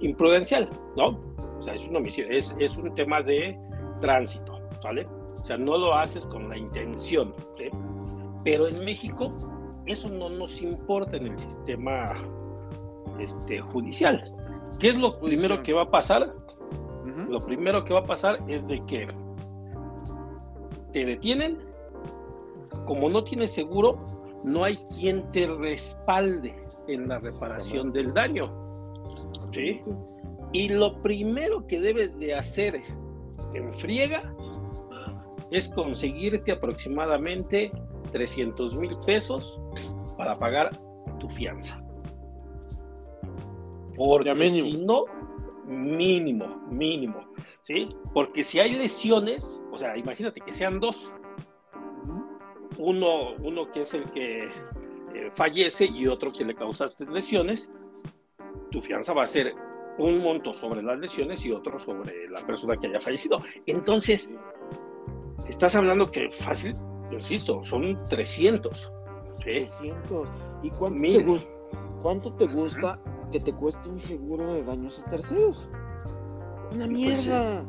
[0.00, 1.18] imprudencial, ¿no?
[1.58, 3.58] O sea, es un homicidio, es, es un tema de
[4.00, 5.06] tránsito, ¿vale?
[5.40, 7.34] O sea, no lo haces con la intención.
[8.44, 9.30] Pero en México
[9.86, 12.14] eso no nos importa en el sistema
[13.18, 14.34] este, judicial.
[14.78, 16.34] ¿Qué es lo primero que va a pasar?
[17.28, 19.06] Lo primero que va a pasar es de que
[20.92, 21.58] te detienen,
[22.86, 23.98] como no tienes seguro,
[24.44, 28.52] no hay quien te respalde en la reparación del daño.
[29.52, 29.82] ¿sí?
[30.52, 32.80] Y lo primero que debes de hacer
[33.54, 34.34] en friega
[35.50, 37.72] es conseguirte aproximadamente
[38.12, 39.60] 300 mil pesos
[40.16, 40.70] para pagar
[41.18, 41.82] tu fianza.
[43.96, 44.70] Porque mínimo.
[44.70, 45.04] si no,
[45.66, 47.18] mínimo, mínimo,
[47.60, 47.88] ¿sí?
[48.14, 51.12] Porque si hay lesiones, o sea, imagínate que sean dos,
[52.78, 57.70] uno, uno que es el que eh, fallece y otro que le causaste lesiones,
[58.70, 59.54] tu fianza va a ser
[59.98, 63.42] un monto sobre las lesiones y otro sobre la persona que haya fallecido.
[63.66, 64.30] Entonces,
[65.48, 66.74] estás hablando que fácil,
[67.10, 68.92] insisto, son 300.
[69.38, 69.42] ¿sí?
[69.42, 70.28] 300.
[70.62, 71.48] ¿Y cuánto te, Mil.
[72.02, 73.00] cuánto te gusta
[73.30, 75.68] que te cueste un seguro de daños a terceros?
[76.72, 77.64] Una Pues, mierda.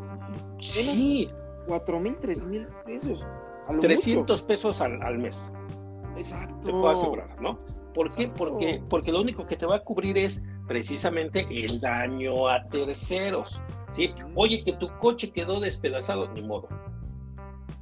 [0.60, 1.30] Sí,
[1.68, 3.26] Cuatro mil, tres mil pesos.
[3.68, 6.18] A lo 300 pesos al, al mes, mucho.
[6.18, 6.66] Exacto.
[6.66, 7.58] te puedo asegurar, ¿no?
[7.94, 8.30] ¿Por qué?
[8.30, 13.62] Porque, porque lo único que te va a cubrir es precisamente el daño a terceros.
[13.92, 14.14] ¿sí?
[14.36, 16.68] Oye, que tu coche quedó despedazado, ni modo.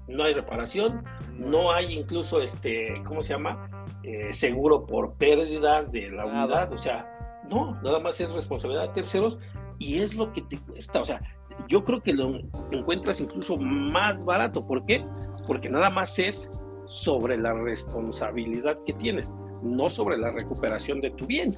[0.09, 3.69] No hay reparación, no hay incluso, este, ¿cómo se llama?
[4.03, 6.45] Eh, seguro por pérdidas de la Nada.
[6.45, 6.73] unidad.
[6.73, 9.39] O sea, no, nada más es responsabilidad de terceros
[9.77, 11.01] y es lo que te cuesta.
[11.01, 11.21] O sea,
[11.67, 12.39] yo creo que lo
[12.71, 14.65] encuentras incluso más barato.
[14.65, 15.05] ¿Por qué?
[15.47, 16.49] Porque nada más es
[16.85, 21.53] sobre la responsabilidad que tienes, no sobre la recuperación de tu bien.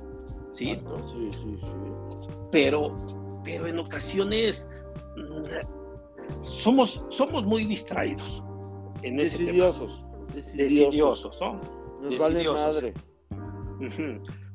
[0.54, 0.78] ¿sí?
[1.08, 1.72] Sí, sí, sí.
[2.52, 2.90] pero,
[3.44, 4.68] pero en ocasiones
[5.16, 5.81] mm,
[6.44, 8.44] somos, somos muy distraídos
[9.04, 9.52] en ese tema.
[9.52, 10.06] Decidiosos.
[10.56, 11.62] Decidiosos, ¿no?
[12.02, 12.94] Nos vale madre.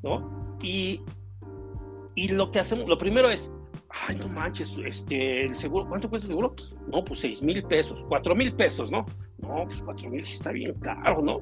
[0.03, 0.59] ¿no?
[0.63, 1.01] Y,
[2.15, 3.51] y lo que hacemos, lo primero es,
[3.91, 6.55] ay, no manches, este, el seguro, ¿cuánto cuesta el seguro?
[6.93, 9.05] No, pues seis mil pesos, cuatro mil pesos, ¿no?
[9.39, 11.41] No, pues cuatro mil sí está bien caro, ¿no?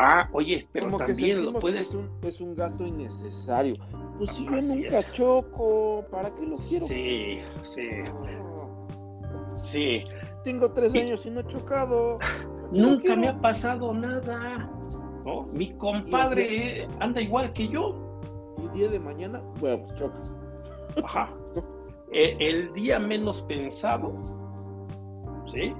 [0.00, 1.88] Ah, oye, pero Como también lo puedes...
[1.88, 3.74] es un, es un gasto innecesario.
[4.16, 6.86] Pues si yo nunca choco, ¿para qué lo quiero?
[6.86, 7.82] Sí, sí,
[9.56, 10.04] sí.
[10.44, 12.16] Tengo tres Y- años y no he chocado.
[12.18, 13.20] ¿para qué lo Nunca quiero?
[13.20, 14.70] me ha pasado nada,
[15.24, 15.44] ¿no?
[15.52, 17.94] Mi compadre anda igual que yo.
[18.58, 20.36] Y el día de mañana, bueno, pues chocas.
[21.04, 21.32] Ajá.
[22.12, 24.14] E- El día menos pensado,
[25.46, 25.72] ¿sí?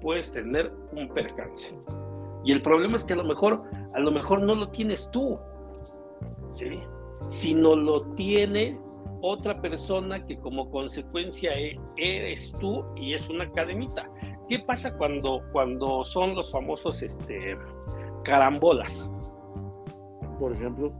[0.00, 1.74] Puedes tener un percance.
[2.44, 3.62] Y el problema es que a lo mejor,
[3.94, 5.38] a lo mejor no lo tienes tú,
[6.50, 6.80] ¿sí?
[7.28, 8.78] Sino lo tiene
[9.22, 14.10] otra persona que como consecuencia e- eres tú y es una cadenita.
[14.48, 17.56] ¿Qué pasa cuando, cuando son los famosos este,
[18.24, 19.08] carambolas?
[20.38, 20.92] Por ejemplo,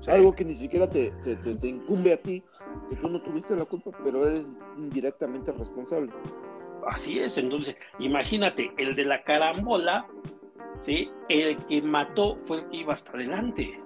[0.00, 0.10] Sí.
[0.10, 2.42] algo que ni siquiera te, te, te- te incumbe a ti,
[2.88, 6.10] que tú no tuviste la culpa, pero eres indirectamente responsable.
[6.88, 10.06] Así es, entonces, imagínate, el de la carambola,
[10.78, 11.10] ¿sí?
[11.28, 13.78] El que mató fue el que iba hasta adelante.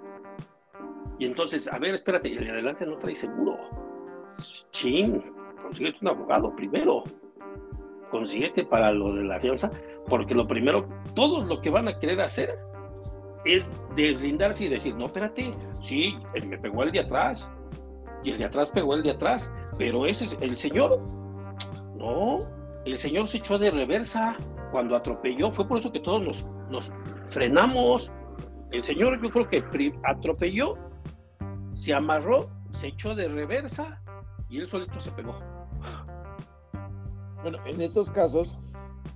[1.24, 3.58] Entonces, a ver, espérate, el de adelante no trae seguro.
[4.70, 5.22] Chin,
[5.62, 7.04] consíguete un abogado primero.
[8.10, 9.70] Consíguete para lo de la fianza,
[10.08, 12.58] porque lo primero, todos lo que van a querer hacer
[13.44, 17.50] es deslindarse y decir, no, espérate, sí, me pegó el de atrás,
[18.22, 20.98] y el de atrás pegó el de atrás, pero ese es el señor,
[21.96, 22.38] no,
[22.84, 24.36] el señor se echó de reversa
[24.70, 26.92] cuando atropelló, fue por eso que todos nos, nos
[27.30, 28.10] frenamos.
[28.70, 29.64] El señor yo creo que
[30.04, 30.76] atropelló,
[31.74, 34.00] se amarró, se echó de reversa
[34.48, 35.34] y él solito se pegó.
[37.42, 38.56] Bueno, en estos casos,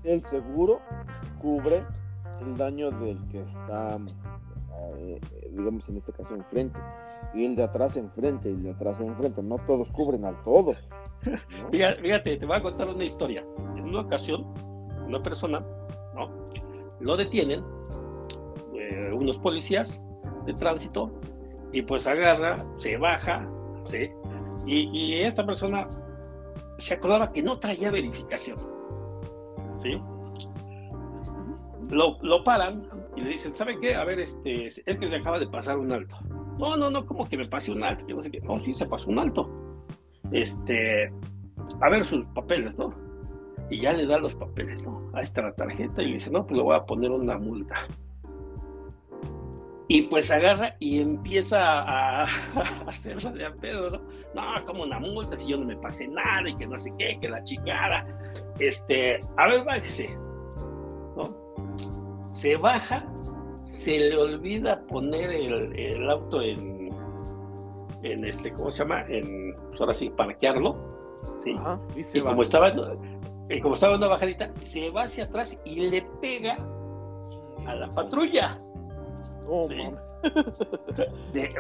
[0.05, 0.81] el seguro
[1.41, 1.85] cubre
[2.41, 3.99] el daño del que está,
[4.97, 6.79] eh, digamos, en este caso enfrente.
[7.35, 9.43] Y el de atrás enfrente, y el de atrás enfrente.
[9.43, 10.73] No todos cubren al todo.
[10.73, 11.69] ¿no?
[11.71, 13.45] Fíjate, fíjate, te voy a contar una historia.
[13.77, 14.47] En una ocasión,
[15.07, 15.61] una persona,
[16.15, 16.45] ¿no?
[17.01, 17.65] Lo detienen,
[18.75, 20.01] eh, unos policías
[20.47, 21.19] de tránsito,
[21.73, 23.49] y pues agarra, se baja,
[23.85, 24.11] ¿sí?
[24.67, 25.89] Y, esta persona
[26.79, 28.59] se acordaba que no traía verificación,
[29.79, 30.01] ¿sí?
[31.91, 32.81] Lo, lo paran
[33.17, 33.95] y le dicen, ¿sabe qué?
[33.95, 36.17] A ver, este, es que se acaba de pasar un alto.
[36.59, 38.05] No, no, no, ¿cómo que me pase un alto?
[38.07, 38.41] Yo no sé qué.
[38.41, 39.49] No, sí, se pasó un alto.
[40.33, 41.11] Este,
[41.81, 42.93] a ver sus papeles, ¿no?
[43.71, 45.11] Y ya le da los papeles, ¿no?
[45.15, 47.75] Ahí está la tarjeta y le dice, no, pues le voy a poner una multa.
[49.91, 52.27] Y pues agarra y empieza a, a
[52.87, 54.01] hacerla de a pedo, ¿no?
[54.35, 57.19] No, como una multa si yo no me pasé nada y que no sé qué,
[57.21, 58.07] que la chingada.
[58.59, 60.09] Este, a ver, bájese,
[61.17, 61.35] ¿no?
[62.27, 63.07] Se baja,
[63.63, 66.91] se le olvida poner el, el auto en,
[68.03, 69.07] en este, ¿cómo se llama?
[69.09, 70.77] En, pues ahora sí, parquearlo,
[71.39, 71.55] ¿sí?
[71.57, 72.75] Ajá, y se Y como estaba,
[73.49, 76.59] y como estaba en una bajadita, se va hacia atrás y le pega
[77.67, 78.61] a la patrulla
[79.49, 79.77] No, Sí.
[79.77, 80.01] mames.
[81.33, 81.55] de-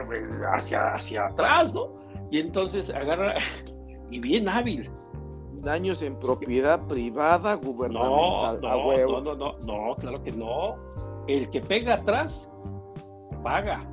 [0.52, 1.88] hacia, hacia atrás, ¿no?
[2.30, 3.34] Y entonces agarra,
[4.10, 4.90] y bien hábil.
[5.62, 8.60] Daños en propiedad privada, gubernamental.
[8.60, 10.76] no, no, no, no, no, claro que no.
[11.26, 12.48] El que pega atrás,
[13.42, 13.84] paga.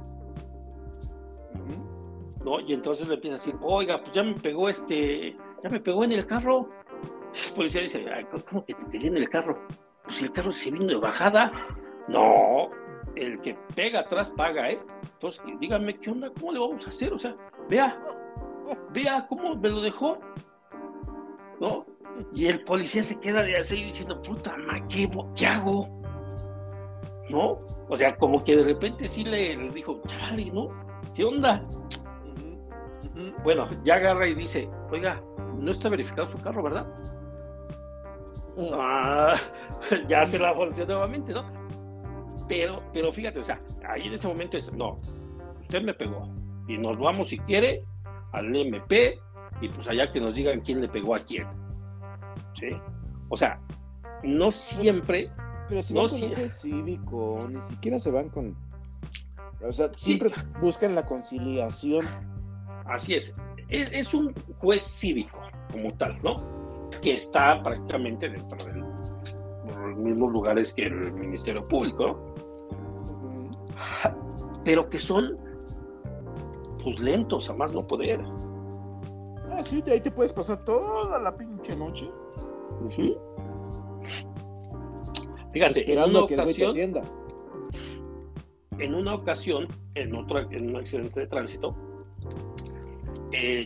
[2.44, 2.60] ¿no?
[2.60, 6.04] Y entonces le empieza a decir, oiga, pues ya me pegó este, ya me pegó
[6.04, 6.70] en el carro.
[7.34, 9.58] El policía dice, "Ay, ¿cómo que te pegué en el carro?
[10.04, 11.52] Pues el carro se vino de bajada.
[12.08, 12.70] No,
[13.16, 14.80] el que pega atrás paga, ¿eh?
[15.14, 16.30] Entonces, dígame, ¿qué onda?
[16.40, 17.14] ¿Cómo le vamos a hacer?
[17.14, 17.36] O sea,
[17.70, 17.98] vea,
[18.94, 20.20] vea cómo me lo dejó,
[21.60, 21.86] ¿no?
[22.34, 25.88] Y el policía se queda de así diciendo, puta ma, ¿qué, qué hago?
[27.30, 27.58] ¿No?
[27.90, 30.70] O sea, como que de repente sí le, le dijo, Charlie, ¿no?
[31.14, 31.62] ¿Qué onda?
[33.44, 35.22] Bueno, ya agarra y dice, oiga,
[35.58, 36.88] no está verificado su carro, ¿verdad?
[38.74, 39.34] Ah,
[40.08, 41.65] ya se la volteó nuevamente, ¿no?
[42.48, 43.58] Pero, pero fíjate, o sea,
[43.90, 44.98] ahí en ese momento es, no,
[45.62, 46.30] usted me pegó
[46.68, 47.84] y nos vamos si quiere
[48.34, 49.20] al MP
[49.62, 51.48] y pues allá que nos digan quién le pegó a quién.
[52.60, 52.68] ¿Sí?
[53.30, 53.60] O sea,
[54.24, 55.30] no siempre,
[55.70, 58.56] Pero si No, juez cívico, ni siquiera se van con.
[59.68, 60.18] O sea, Sí.
[60.18, 60.30] siempre
[60.62, 62.06] buscan la conciliación.
[62.86, 63.36] así es,
[63.70, 66.36] es, es un juez cívico como tal, ¿no?
[67.02, 68.80] Que está prácticamente dentro de
[69.96, 72.20] los mismos lugares que el Ministerio Público,
[74.64, 75.38] pero que son
[76.84, 78.22] pues lentos a más no poder.
[79.52, 82.10] Ah, sí, de ahí te puedes pasar toda la pinche noche.
[85.54, 86.78] Fíjate, en una que ocasión,
[88.78, 91.76] en una ocasión, en otro, en un accidente de tránsito,
[93.32, 93.66] eh,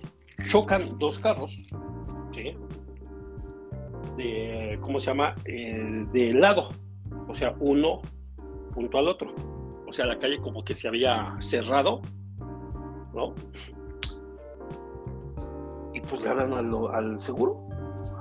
[0.49, 1.63] chocan dos carros,
[2.31, 2.55] ¿sí?
[4.17, 5.35] De, ¿cómo se llama?
[5.45, 6.69] Eh, de lado,
[7.27, 8.01] o sea, uno
[8.73, 9.29] junto al otro.
[9.87, 12.01] O sea, la calle como que se había cerrado,
[13.13, 13.33] ¿no?
[15.93, 17.67] Y pues le hablan al, al seguro,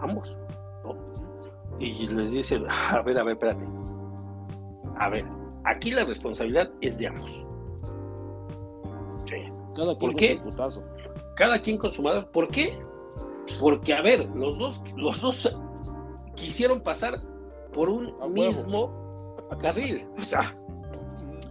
[0.01, 0.39] ambos,
[0.85, 0.97] ¿no?
[1.79, 3.65] Y les dicen, a ver, a ver, espérate.
[4.99, 5.25] A ver,
[5.65, 7.47] aquí la responsabilidad es de ambos.
[9.27, 9.37] Sí.
[9.77, 10.41] Cada quien ¿Por qué?
[11.37, 12.23] Cada quien con su madre.
[12.33, 12.79] ¿Por qué?
[13.61, 15.57] Porque, a ver, los dos, los dos
[16.41, 17.19] quisieron pasar
[17.73, 18.29] por un A huevo.
[18.29, 20.07] mismo carril.
[20.19, 20.57] O sea,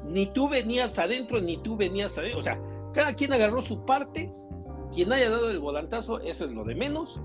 [0.06, 2.40] ni tú venías adentro, ni tú venías adentro.
[2.40, 2.60] O sea,
[2.94, 4.32] cada quien agarró su parte.
[4.94, 7.20] Quien haya dado el volantazo, eso es lo de menos.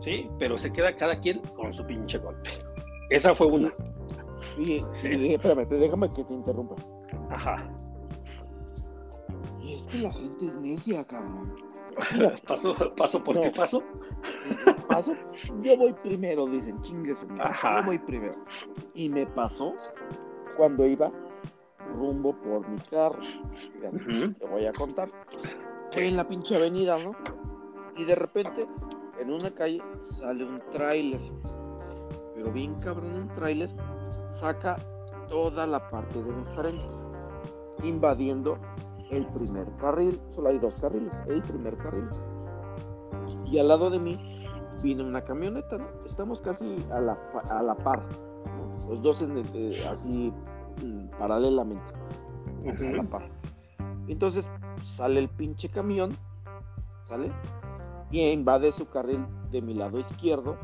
[0.00, 2.50] Sí, pero se queda cada quien con su pinche golpe.
[3.10, 3.72] Esa fue una.
[4.58, 5.08] Y, Sí.
[5.08, 6.74] y espérame, déjame que te interrumpa.
[7.30, 7.70] Ajá.
[9.62, 11.54] Y es que la gente es necia, cabrón.
[12.46, 13.82] Pasó, pasó por qué No.
[14.96, 15.14] pasó.
[15.62, 17.80] Yo voy primero, dicen, chingue su madre, Ajá.
[17.80, 18.34] Yo voy primero.
[18.94, 19.74] Y me pasó
[20.56, 21.10] cuando iba
[21.94, 23.18] rumbo por mi carro.
[23.80, 25.08] Te voy a contar.
[25.92, 27.12] Fue en la pinche avenida, ¿no?
[27.96, 28.66] Y de repente,
[29.18, 31.20] en una calle, sale un tráiler.
[32.34, 33.70] Pero bien cabrón, un tráiler
[34.26, 34.76] saca
[35.28, 36.86] toda la parte de enfrente,
[37.82, 38.58] invadiendo
[39.10, 40.20] el primer carril.
[40.30, 42.04] Solo hay dos carriles, el primer carril.
[43.46, 44.35] Y al lado de mí
[44.86, 45.86] viene una camioneta, ¿no?
[46.06, 47.18] Estamos casi a la,
[47.50, 48.88] a la par, ¿no?
[48.88, 50.32] los dos en el- eh, así
[50.84, 51.90] mm, paralelamente
[52.88, 53.28] a la par.
[54.06, 54.48] Entonces
[54.80, 56.16] sale el pinche camión,
[57.08, 57.32] ¿sale?
[58.12, 60.56] Y invade su carril de mi lado izquierdo.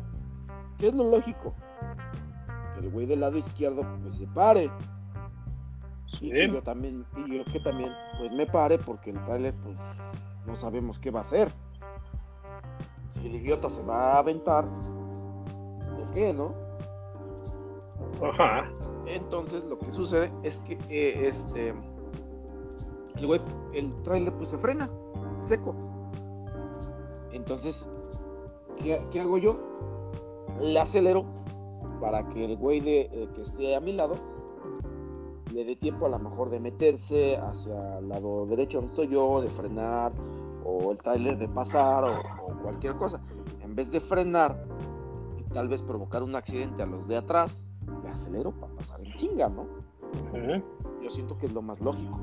[0.78, 1.52] ¿Qué es lo lógico?
[2.74, 4.70] Que el güey del lado izquierdo pues se pare.
[6.20, 9.76] Y que yo también, y yo que también pues me pare porque el trailer pues
[10.46, 11.52] no sabemos qué va a hacer.
[13.22, 14.66] Si el idiota se va a aventar,
[15.96, 16.52] ¿por qué, no?
[18.20, 18.68] Ajá.
[19.06, 21.72] Entonces lo que sucede es que eh, este
[23.16, 23.40] el güey,
[23.74, 24.90] el trailer pues se frena,
[25.46, 25.72] seco.
[27.30, 27.86] Entonces,
[28.82, 29.56] ¿qué, qué hago yo?
[30.60, 31.24] Le acelero
[32.00, 34.14] para que el güey de, eh, que esté a mi lado
[35.54, 39.40] le dé tiempo a lo mejor de meterse hacia el lado derecho donde estoy yo,
[39.40, 40.12] de frenar,
[40.64, 42.12] o el trailer de pasar, o,
[42.46, 43.20] o cualquier cosa.
[43.60, 44.64] En vez de frenar
[45.38, 47.62] y tal vez provocar un accidente a los de atrás,
[48.02, 49.66] le acelero para pasar en chinga, ¿no?
[51.02, 52.20] Yo siento que es lo más lógico.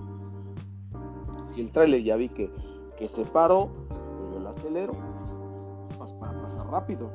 [1.47, 2.51] Si el trailer ya vi que,
[2.97, 4.93] que se paró, pues yo lo acelero
[5.97, 7.11] pues, para pasar rápido.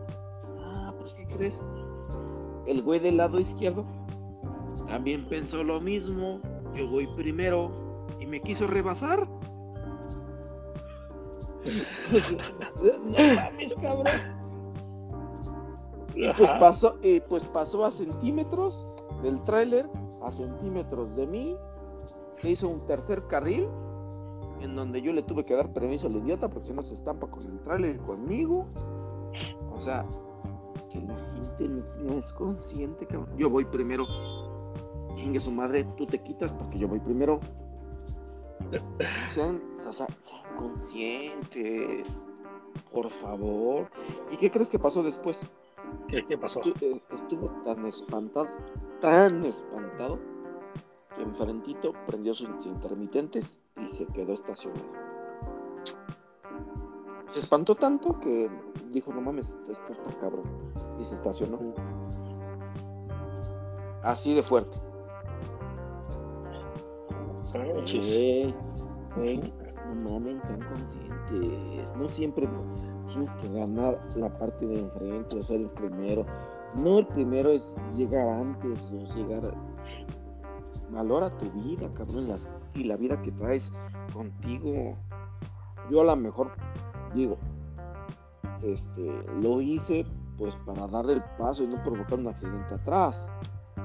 [0.67, 1.61] Ah, pues ¿qué crees?
[2.67, 3.85] El güey del lado izquierdo
[4.87, 6.41] también pensó lo mismo.
[6.75, 7.71] Yo voy primero
[8.21, 9.29] y me quiso rebasar.
[13.05, 14.35] No mames, cabrón.
[16.15, 18.87] Y pues pasó, y pues pasó a centímetros
[19.23, 19.89] del tráiler,
[20.23, 21.57] a centímetros de mí.
[22.35, 23.69] Se hizo un tercer carril
[24.61, 27.27] en donde yo le tuve que dar permiso al idiota porque si no se estampa
[27.29, 28.67] con el tráiler y conmigo.
[29.73, 30.03] O sea,
[30.91, 33.37] que la gente no, no es consciente, cabrón.
[33.37, 34.05] Yo voy primero.
[35.17, 37.41] Chingue su madre, tú te quitas porque yo voy primero.
[39.33, 39.61] Sean,
[40.57, 42.09] conscientes.
[42.93, 43.91] Por favor.
[44.31, 45.41] ¿Y qué crees que pasó después?
[46.09, 46.61] ¿Qué, qué pasó?
[46.81, 48.49] Eh, estuvo tan espantado,
[49.01, 50.19] tan espantado,
[51.17, 54.85] que enfrentito prendió sus intermitentes y se quedó estacionado.
[57.33, 58.49] Se espantó tanto que
[58.91, 60.45] dijo, no mames, esto está cabrón.
[61.01, 61.59] Y se estacionó.
[64.03, 64.79] Así de fuerte.
[67.55, 68.55] Manches.
[69.17, 71.97] No mames, sean conscientes.
[71.97, 72.49] No siempre
[73.07, 76.27] tienes que ganar la parte de enfrente o ser el primero.
[76.83, 79.55] No, el primero es llegar antes o llegar.
[80.91, 83.71] Valora tu vida, cabrón, las- y la vida que traes
[84.13, 84.97] contigo.
[85.91, 86.51] Yo a lo mejor
[87.15, 87.37] digo,
[88.63, 90.05] este, lo hice
[90.39, 93.29] pues para darle el paso y no provocar un accidente atrás.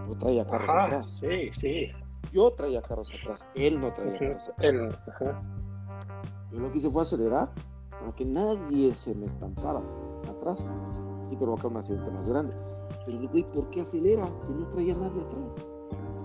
[0.08, 1.08] Yo traía carros Ajá, atrás.
[1.18, 1.88] sí, sí.
[2.32, 4.56] Yo traía carros atrás, él no traía carros atrás.
[4.60, 5.42] El- ajá.
[6.52, 7.52] Yo lo que hice fue acelerar
[7.92, 9.82] para que nadie se me estampara
[10.30, 10.72] atrás
[11.32, 12.54] y provocar un accidente más grande.
[13.06, 15.66] Pero, güey, ¿por qué acelera si no traía nadie atrás?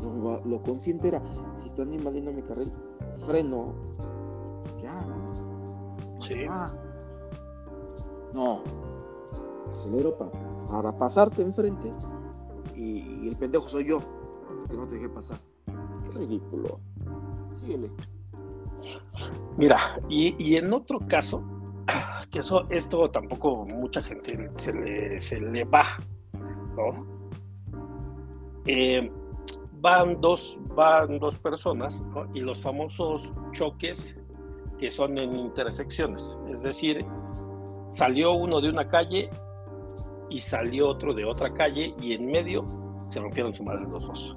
[0.02, 1.22] Lo, lo consciente era,
[1.57, 2.70] si están invadiendo mi carril,
[3.26, 3.72] freno,
[4.82, 5.00] ya.
[5.02, 6.34] no Sí.
[8.32, 8.61] No.
[9.72, 10.30] Acelero pa-
[10.70, 11.90] para pasarte enfrente
[12.74, 14.00] y, y el pendejo soy yo.
[14.68, 15.38] Que no te dejé pasar.
[16.14, 16.80] Ridículo.
[17.60, 17.90] Síguele.
[19.56, 21.42] Mira, y, y en otro caso,
[22.30, 25.84] que eso, esto tampoco mucha gente se le, se le va,
[26.76, 27.06] ¿no?
[28.66, 29.10] Eh,
[29.80, 32.02] van, dos, van dos personas
[32.32, 34.18] y los famosos choques
[34.78, 37.04] que son en intersecciones, es decir,
[37.88, 39.30] salió uno de una calle
[40.30, 42.60] y salió otro de otra calle y en medio
[43.08, 44.36] se rompieron su madre los dos,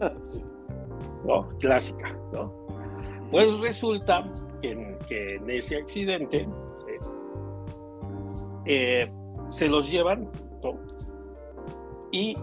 [0.30, 0.42] Sí.
[1.26, 1.48] ¿No?
[1.58, 2.52] Clásica, ¿no?
[3.30, 4.24] Pues resulta
[4.62, 6.48] que en, que en ese accidente
[6.86, 7.10] ¿sí?
[8.66, 9.12] eh,
[9.48, 10.30] se los llevan
[10.62, 10.78] ¿no?
[12.12, 12.36] y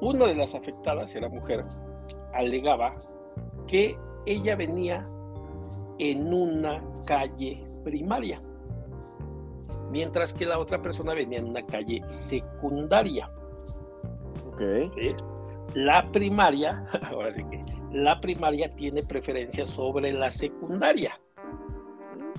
[0.00, 1.60] una de las afectadas, era mujer,
[2.34, 2.90] alegaba
[3.66, 5.08] que ella venía
[5.98, 8.42] en una calle primaria,
[9.90, 13.30] mientras que la otra persona venía en una calle secundaria.
[14.48, 14.60] Ok.
[14.96, 15.14] ¿sí?
[15.74, 17.60] La primaria, ahora sí que,
[17.92, 21.18] la primaria tiene preferencia sobre la secundaria.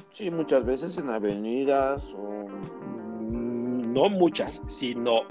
[0.10, 2.46] Sí, muchas veces en avenidas o.
[2.48, 5.22] Mm, No muchas, sino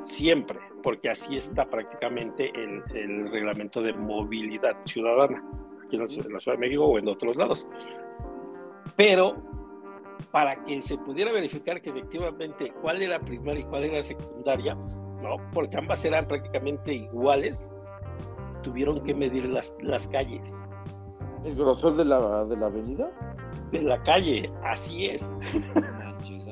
[0.00, 5.42] siempre, porque así está prácticamente el, el reglamento de movilidad ciudadana,
[5.84, 7.66] aquí en la, ciudad- en la Ciudad de México o en otros lados.
[8.96, 9.36] Pero
[10.32, 14.76] para que se pudiera verificar que efectivamente cuál era primaria y cuál era secundaria,
[15.22, 15.36] ¿no?
[15.52, 17.70] porque ambas eran prácticamente iguales,
[18.62, 20.60] tuvieron que medir las, las calles.
[21.44, 23.10] ¿El grosor de la, de la avenida?
[23.72, 25.32] De la calle, así es,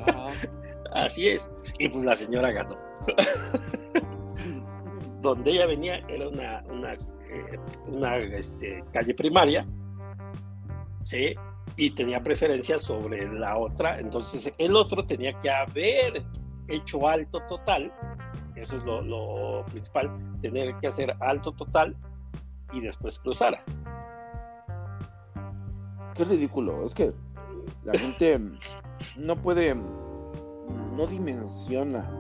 [0.07, 0.31] ah.
[0.95, 1.51] así es.
[1.79, 2.77] Y pues la señora ganó.
[5.27, 7.59] donde ella venía era una, una, eh,
[7.89, 9.67] una, este, calle primaria,
[11.03, 11.35] ¿sí?
[11.77, 16.23] Y tenía preferencia sobre la otra, entonces el otro tenía que haber
[16.69, 17.93] hecho alto total,
[18.57, 21.97] eso es lo, principal, tener que hacer alto total
[22.73, 23.63] y después cruzara.
[26.15, 26.85] Qué ridículo.
[26.85, 27.13] Es que
[27.85, 28.41] la gente
[29.19, 32.11] no puede, no dimensiona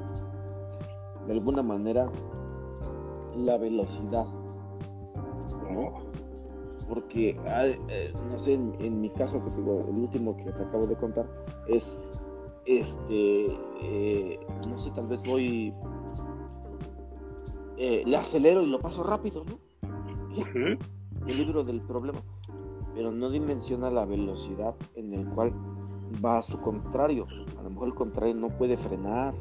[1.26, 2.11] de alguna manera
[3.37, 4.26] la velocidad,
[5.70, 6.07] ¿no?
[6.89, 7.37] Porque,
[7.89, 11.26] eh, no sé, en, mi caso, que digo, el último que te acabo de contar,
[11.66, 11.99] es,
[12.64, 13.47] este,
[13.82, 15.74] eh, no sé, tal vez voy,
[17.79, 19.59] eh, le acelero y lo paso rápido, ¿no?
[21.27, 22.20] El libro del problema,
[22.95, 25.53] pero no dimensiona la velocidad en el cual
[26.24, 27.27] va a su contrario.
[27.59, 29.35] A lo mejor el contrario no puede frenar,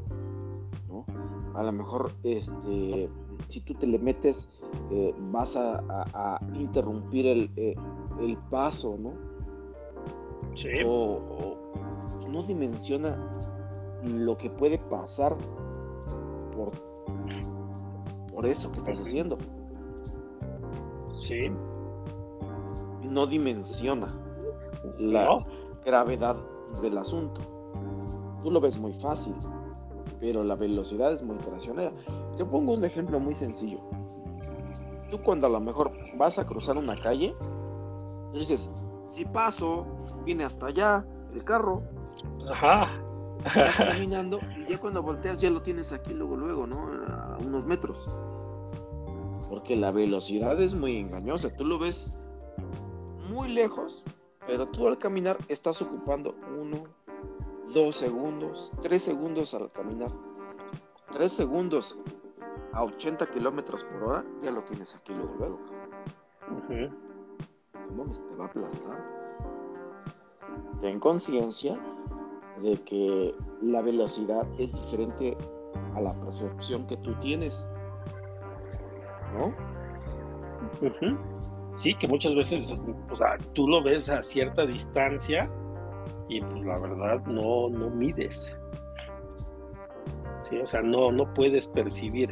[0.88, 1.06] ¿no?
[1.54, 3.10] A lo mejor, este,
[3.50, 4.50] si tú te le metes,
[4.92, 7.76] eh, vas a, a- a interrumpir el, eh,
[8.20, 9.14] el paso, ¿no?
[10.56, 13.16] Sí, O, o no dimensiona
[14.04, 15.38] lo que puede pasar
[16.56, 16.72] por,
[18.46, 19.38] por eso que estás haciendo.
[21.16, 21.52] sí,
[23.02, 24.06] No dimensiona
[25.00, 25.38] la, ¿no?
[25.84, 26.36] gravedad
[26.82, 27.41] del asunto.
[28.43, 29.34] Tú lo ves muy fácil,
[30.20, 31.91] pero la velocidad es muy traicionera.
[32.38, 33.80] Te pongo un ejemplo muy sencillo.
[35.10, 37.34] Tú cuando a lo mejor vas a cruzar una calle,
[38.34, 38.70] dices,
[39.10, 39.88] si paso,
[40.24, 41.82] viene hasta allá el carro,
[42.52, 42.91] Ajá.
[43.43, 46.78] vas caminando y ya cuando volteas ya lo tienes aquí luego, luego, ¿no?
[47.08, 48.08] A unos metros.
[49.50, 51.56] Porque la velocidad es muy engañosa.
[51.56, 52.12] Tú lo ves
[53.30, 54.04] muy lejos,
[54.48, 56.84] pero tú al caminar estás ocupando uno,
[57.74, 60.12] dos segundos, tres segundos al caminar.
[61.12, 61.98] Tres segundos
[62.74, 65.60] a 80 kilómetros por hora, ya lo tienes aquí luego, luego.
[67.96, 69.26] mames, te va a aplastar.
[70.82, 71.80] Ten conciencia
[72.62, 75.38] de que la velocidad es diferente
[75.93, 77.66] a la percepción que tú tienes.
[81.76, 82.74] Sí, que muchas veces,
[83.12, 85.50] o sea, tú lo ves a cierta distancia
[86.30, 88.56] y pues la verdad no, no mides.
[90.42, 92.30] Sí, o sea, no, no puedes percibir.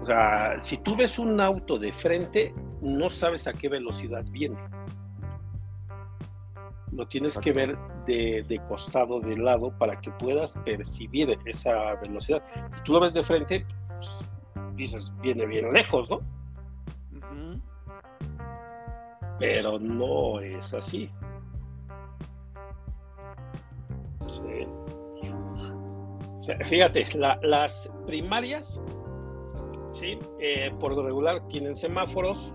[0.00, 4.56] O sea, si tú ves un auto de frente, no sabes a qué velocidad viene.
[6.92, 12.42] Lo tienes que ver de, de costado, de lado, para que puedas percibir esa velocidad.
[12.76, 14.20] Si tú lo ves de frente, pues,
[14.76, 16.20] dices, viene bien lejos, ¿no?
[19.38, 21.10] Pero no es así.
[24.28, 24.66] Sí.
[26.40, 28.80] O sea, Fíjate, la- las primarias,
[29.90, 32.52] sí, Eh, por lo regular tienen semáforos,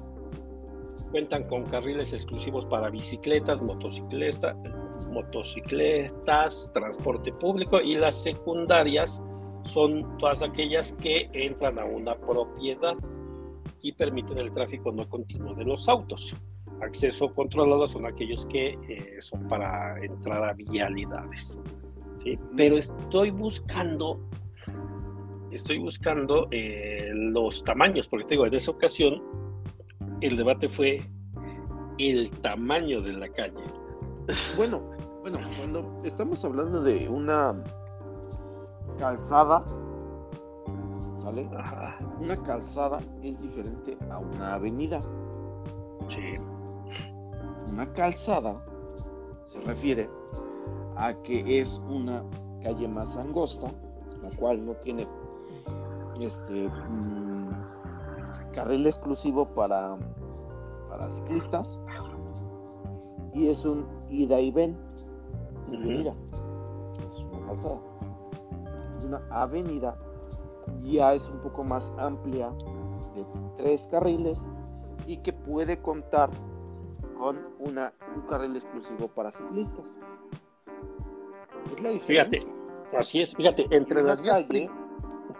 [1.11, 4.55] Cuentan con carriles exclusivos para bicicletas, motocicleta-
[5.11, 9.21] motocicletas, transporte público y las secundarias
[9.63, 12.95] son todas aquellas que entran a una propiedad
[13.81, 16.35] y permiten el tráfico no continuo de los autos.
[16.81, 21.59] Acceso controlado son aquellos que eh, son para entrar a vialidades.
[22.19, 22.39] ¿sí?
[22.57, 24.19] Pero estoy buscando,
[25.51, 29.21] estoy buscando eh, los tamaños, porque te digo, en esa ocasión
[30.21, 31.01] el debate fue
[31.97, 33.63] el tamaño de la calle.
[34.55, 34.89] Bueno,
[35.21, 37.63] bueno, cuando estamos hablando de una
[39.01, 39.61] calzada,
[41.15, 41.49] ¿sale?
[41.57, 45.01] Ajá, Una calzada es diferente a una avenida.
[46.07, 46.35] sí.
[47.71, 48.61] Una calzada
[49.45, 50.09] se refiere
[50.97, 52.23] a que es una
[52.61, 53.67] calle más angosta,
[54.21, 55.07] la cual no tiene
[56.19, 57.49] este mm,
[58.53, 59.95] carril exclusivo para,
[60.89, 61.79] para ciclistas
[63.33, 64.77] y es un ida y ven.
[65.69, 66.13] venida.
[67.07, 67.79] Es una calzada.
[69.05, 69.97] Una avenida
[70.79, 72.51] ya es un poco más amplia
[73.15, 73.25] de
[73.57, 74.41] tres carriles
[75.05, 76.29] y que puede contar
[77.17, 79.97] con una, un carril exclusivo para ciclistas.
[81.73, 82.47] Es la Fíjate.
[82.97, 84.43] Así es, fíjate, entre las vías.
[84.43, 84.69] calle,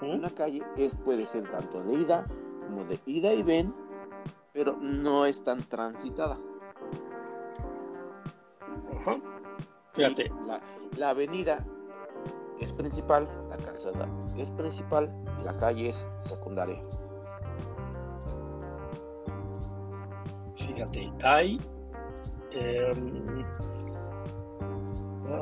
[0.02, 2.26] una calle es, puede ser tanto de ida
[2.66, 3.74] como de ida y ven,
[4.54, 6.38] pero no es tan transitada.
[9.94, 10.62] Fíjate, La,
[10.96, 11.66] la avenida
[12.62, 14.08] es principal, la calzada
[14.38, 15.10] es principal,
[15.44, 16.80] la calle es secundaria.
[20.56, 21.60] fíjate, hay.
[22.52, 23.44] em,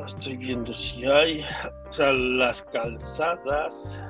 [0.06, 1.44] estoy viendo si hay.
[1.90, 4.02] O sea, las calzadas.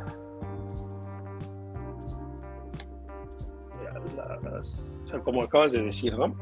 [4.43, 6.35] las- o sea, como acabas de decir, ¿no?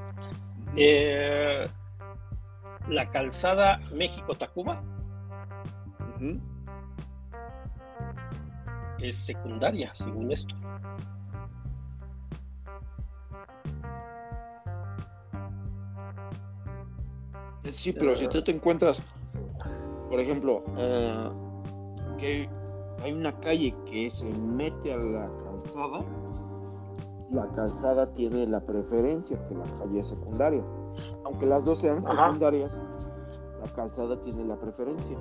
[0.76, 1.68] Eh,
[2.88, 4.82] la calzada México-Tacuba
[6.16, 6.40] Ujú.
[9.00, 10.56] Es secundaria, según esto.
[17.70, 19.02] Sí, pero si tú te encuentras,
[20.10, 21.30] por ejemplo, eh,
[22.18, 22.50] que
[23.04, 26.06] hay una calle que se mete a la calzada,
[27.32, 30.64] la calzada tiene la preferencia que la calle es secundaria.
[31.26, 32.28] Aunque las dos sean Ajá.
[32.28, 32.80] secundarias,
[33.62, 35.18] la calzada tiene la preferencia.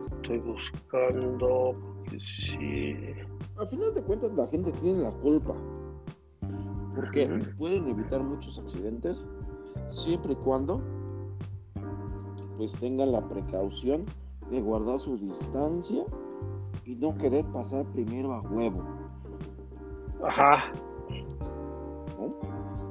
[0.00, 1.74] Estoy buscando.
[1.82, 2.96] porque sí.
[3.58, 5.54] Al final de cuentas la gente tiene la culpa.
[6.94, 7.26] Porque
[7.58, 9.22] pueden evitar muchos accidentes
[9.88, 10.80] siempre y cuando
[12.56, 14.06] pues tengan la precaución
[14.50, 16.04] de guardar su distancia
[16.84, 18.82] y no querer pasar primero a huevo.
[20.24, 20.72] Ajá.
[22.18, 22.85] ¿no?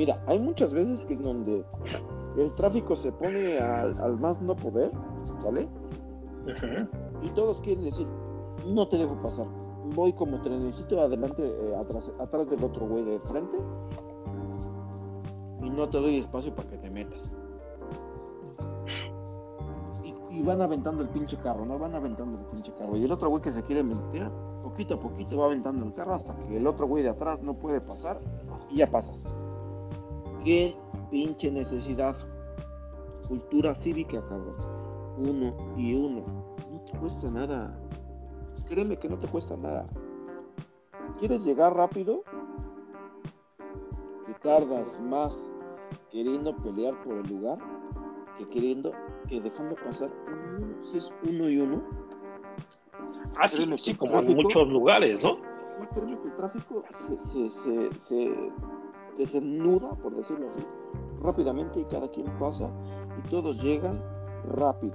[0.00, 1.62] Mira, hay muchas veces que en donde
[2.38, 4.90] el tráfico se pone al, al más no poder,
[5.42, 5.68] ¿sale?
[7.20, 8.06] Y todos quieren decir,
[8.66, 9.46] no te dejo pasar.
[9.94, 13.58] Voy como trenecito adelante, eh, atrás, atrás del otro güey de frente.
[15.60, 17.36] Y no te doy espacio para que te metas.
[20.02, 21.78] Y, y van aventando el pinche carro, ¿no?
[21.78, 22.96] Van aventando el pinche carro.
[22.96, 24.30] Y el otro güey que se quiere meter,
[24.62, 27.52] poquito a poquito va aventando el carro hasta que el otro güey de atrás no
[27.52, 28.18] puede pasar
[28.70, 29.26] y ya pasas.
[30.44, 30.76] Qué
[31.10, 32.16] pinche necesidad.
[33.28, 34.54] Cultura cívica, cabrón.
[35.18, 36.24] Uno y uno.
[36.72, 37.78] No te cuesta nada.
[38.68, 39.84] Créeme que no te cuesta nada.
[41.18, 42.22] ¿Quieres llegar rápido?
[44.26, 45.36] Te tardas más
[46.10, 47.58] queriendo pelear por el lugar
[48.38, 48.92] que queriendo
[49.28, 50.86] que dejando pasar uno y uno.
[50.86, 51.82] Si es uno y uno.
[53.38, 55.36] Ah, sí, sí, como en tráfico- muchos lugares, ¿no?
[55.94, 58.52] Créeme que el tráfico se, se, se, se
[59.20, 60.66] desenuda, por decirlo así,
[61.22, 62.70] rápidamente y cada quien pasa
[63.18, 64.02] y todos llegan
[64.44, 64.94] rápido.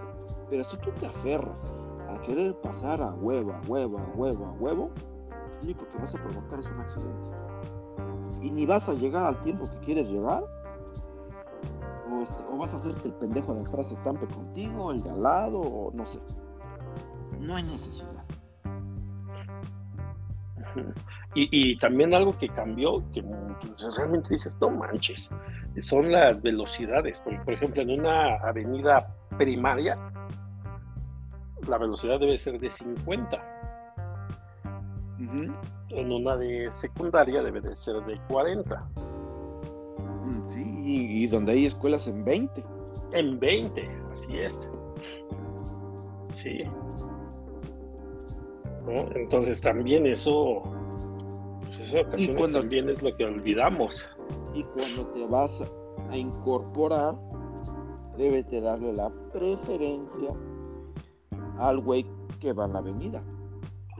[0.49, 1.71] Pero si tú te aferras
[2.09, 4.89] a querer pasar a huevo, a huevo, a huevo, a huevo,
[5.29, 7.29] lo único que vas a provocar es un accidente.
[8.41, 10.43] Y ni vas a llegar al tiempo que quieres llegar,
[12.11, 15.11] o, o vas a hacer que el pendejo de atrás se estampe contigo, el de
[15.11, 16.17] al lado, o no sé.
[17.39, 18.25] No hay necesidad.
[21.35, 23.67] Y, y también algo que cambió, que, que
[23.97, 25.29] realmente dices, no manches,
[25.81, 27.19] son las velocidades.
[27.19, 29.97] Por, por ejemplo, en una avenida primaria,
[31.67, 33.43] la velocidad debe ser de 50.
[35.89, 38.89] En una de secundaria debe de ser de 40.
[40.25, 42.63] Mm, Sí, y, y donde hay escuelas en 20.
[43.11, 44.69] En 20, así es.
[46.31, 46.63] Sí.
[48.85, 49.09] ¿no?
[49.15, 50.61] Entonces también eso,
[51.79, 54.07] en ocasiones cuando- también es lo que olvidamos.
[54.53, 55.51] Y cuando te vas
[56.09, 57.15] a incorporar,
[58.17, 60.33] debes de darle la preferencia
[61.59, 62.05] al güey
[62.39, 63.23] que va en la avenida.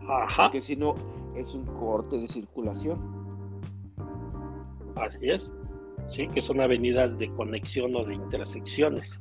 [0.07, 0.93] Ajá, Porque si no,
[1.36, 2.99] es un corte de circulación.
[4.95, 5.53] así es.
[6.07, 9.19] Sí, que son avenidas de conexión o de intersecciones.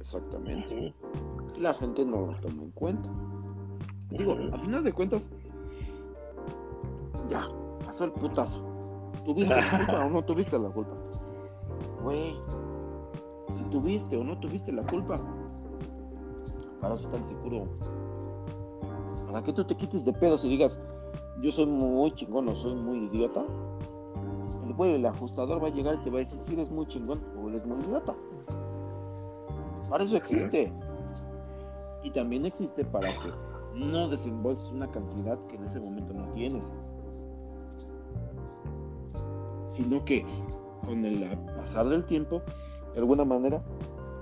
[0.00, 0.94] Exactamente.
[1.56, 3.10] Y la gente no lo toma en cuenta.
[4.10, 4.54] Digo, ujú.
[4.54, 5.30] a final de cuentas,
[7.28, 7.48] ya,
[7.84, 8.60] pasó el putazo.
[9.24, 10.94] ¿Tuviste la culpa o no tuviste la culpa?
[12.02, 12.34] Güey,
[13.56, 15.16] si tuviste o no tuviste la culpa,
[16.80, 17.64] para eso está el seguro.
[19.26, 20.80] Para que tú te quites de pedos y digas,
[21.40, 23.44] yo soy muy chingón o soy muy idiota.
[24.64, 26.86] El güey, el ajustador va a llegar y te va a decir si eres muy
[26.86, 28.14] chingón o eres muy idiota.
[29.88, 30.72] Para eso existe.
[32.02, 36.64] Y también existe para que no desembolses una cantidad que en ese momento no tienes.
[39.76, 40.24] Sino que
[40.84, 42.42] con el pasar del tiempo,
[42.94, 43.62] de alguna manera,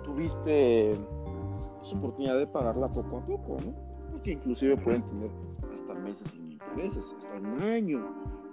[0.02, 3.74] tuviste esa oportunidad de pagarla poco a poco, ¿no?
[4.10, 5.30] Porque inclusive pueden tener
[5.72, 8.04] hasta meses sin intereses, hasta un año.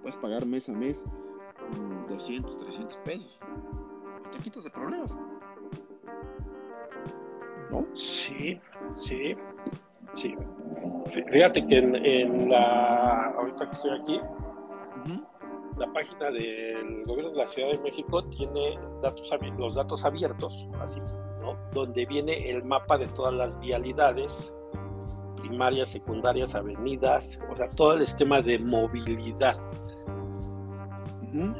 [0.01, 1.05] Puedes pagar mes a mes
[1.77, 3.39] mm, 200, 300 pesos.
[4.31, 5.15] Te quitas de problemas.
[7.71, 7.85] ¿No?
[7.95, 8.59] Sí,
[8.97, 9.35] sí,
[10.13, 10.35] sí.
[11.05, 14.19] Fí- Fíjate que en, en la, ahorita que estoy aquí.
[15.81, 20.99] La página del gobierno de la Ciudad de México tiene datos, los datos abiertos, así,
[21.41, 21.57] ¿no?
[21.73, 24.53] Donde viene el mapa de todas las vialidades,
[25.37, 29.55] primarias, secundarias, avenidas, o sea, todo el esquema de movilidad.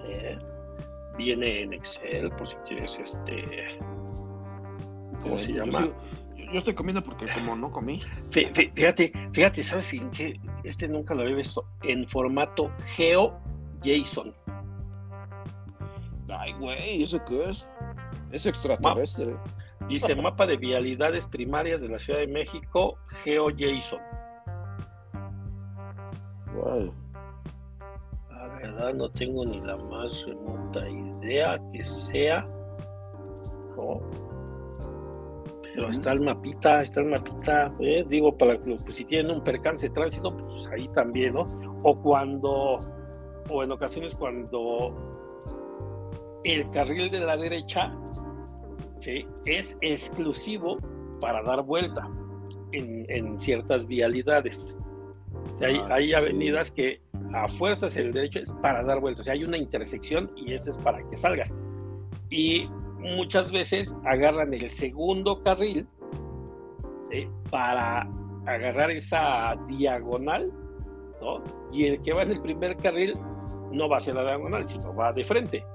[0.08, 0.38] Eh,
[1.18, 3.68] viene en Excel, por si quieres, este,
[5.22, 5.86] ¿cómo se Yo llama?
[5.86, 5.94] Yo,
[6.52, 8.00] yo estoy comiendo porque como no comí.
[8.32, 10.40] Fí- fí- Fíjate, fíjate, ¿sabes en qué?
[10.64, 11.66] Este nunca lo había visto.
[11.84, 12.72] En formato
[13.84, 14.34] GeoJSON.
[16.30, 17.68] Ay, güey, ¿eso qué es?
[18.32, 19.36] Es extraterrestre.
[19.88, 24.00] Dice mapa de vialidades primarias de la Ciudad de México, GeoJSON.
[26.54, 26.92] Güey.
[28.30, 32.48] La verdad no tengo ni la más remota idea que sea.
[33.76, 34.02] ¿no?
[35.74, 38.04] Pero está el mapita, está el mapita, ¿eh?
[38.08, 41.48] digo, para que pues, si tienen un percance de tránsito, pues ahí también, ¿no?
[41.84, 42.80] O cuando,
[43.52, 44.96] o en ocasiones cuando
[46.44, 47.96] el carril de la derecha
[48.96, 49.26] ¿sí?
[49.46, 50.78] es exclusivo
[51.20, 52.10] para dar vuelta
[52.72, 54.78] en, en ciertas vialidades.
[55.54, 56.14] O sea, hay, Ah, hay sí.
[56.16, 57.02] avenidas que
[57.34, 59.22] a fuerzas el derecho es para dar vuelta.
[59.22, 61.56] O sea, hay una intersección y ese es para que salgas.
[62.30, 62.68] Y
[63.00, 65.88] muchas veces agarran el segundo carril
[67.10, 67.28] ¿sí?
[67.50, 68.08] para
[68.46, 70.52] agarrar esa diagonal,
[71.22, 71.44] ¿no?
[71.72, 73.18] Y el que va en el primer carril
[73.72, 75.66] no va hacia la diagonal, sino va de frente.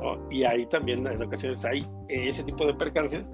[0.00, 0.30] ¿no?
[0.30, 3.30] Y ahí también en ocasiones hay ese tipo de percances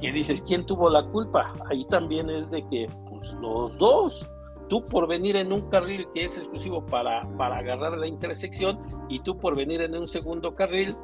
[0.00, 1.52] que dices, ¿quién tuvo la culpa?
[1.70, 4.28] Ahí también es de que pues, los dos,
[4.68, 8.78] tú por venir en un carril que es exclusivo para, para agarrar la intersección
[9.08, 10.96] y tú por venir en un segundo carril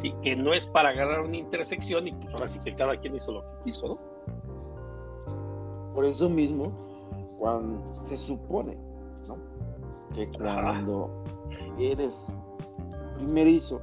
[0.00, 3.14] sí, que no es para agarrar una intersección y pues ahora sí que cada quien
[3.16, 3.98] hizo lo que quiso, ¿no?
[5.94, 6.78] Por eso mismo,
[7.38, 8.76] cuando se supone,
[9.28, 9.36] ¿no?
[10.14, 11.24] Que cuando
[11.78, 12.26] eres
[13.16, 13.80] primerizo,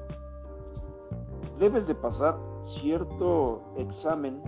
[1.60, 4.42] debes de pasar cierto examen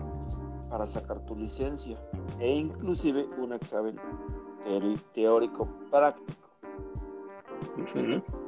[0.69, 1.97] para sacar tu licencia
[2.39, 3.99] e inclusive un examen
[5.13, 6.33] teórico práctico.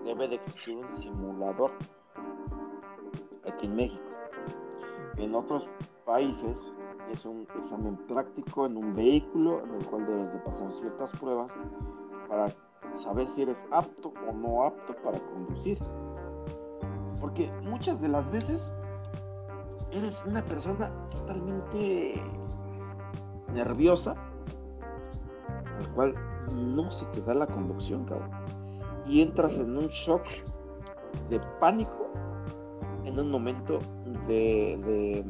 [0.06, 1.72] Debe de existir un simulador
[3.48, 4.04] aquí en México.
[5.18, 5.70] En otros
[6.06, 6.74] países
[7.12, 11.54] es un examen práctico en un vehículo en el cual debes de pasar ciertas pruebas
[12.28, 12.54] para
[12.94, 15.80] saber si eres apto o no apto para conducir.
[17.20, 18.72] Porque muchas de las veces
[19.92, 22.22] eres una persona totalmente
[23.54, 24.16] nerviosa,
[25.78, 26.16] al cual
[26.56, 28.32] no se te da la conducción, cabrón.
[29.08, 30.24] Y entras en un shock
[31.30, 32.08] de pánico
[33.06, 33.80] en un momento
[34.28, 35.26] de, de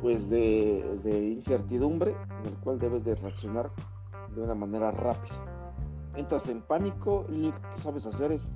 [0.00, 3.70] pues de, de incertidumbre en el cual debes de reaccionar
[4.34, 5.34] de una manera rápida.
[6.14, 8.50] Entras en pánico y lo que sabes hacer es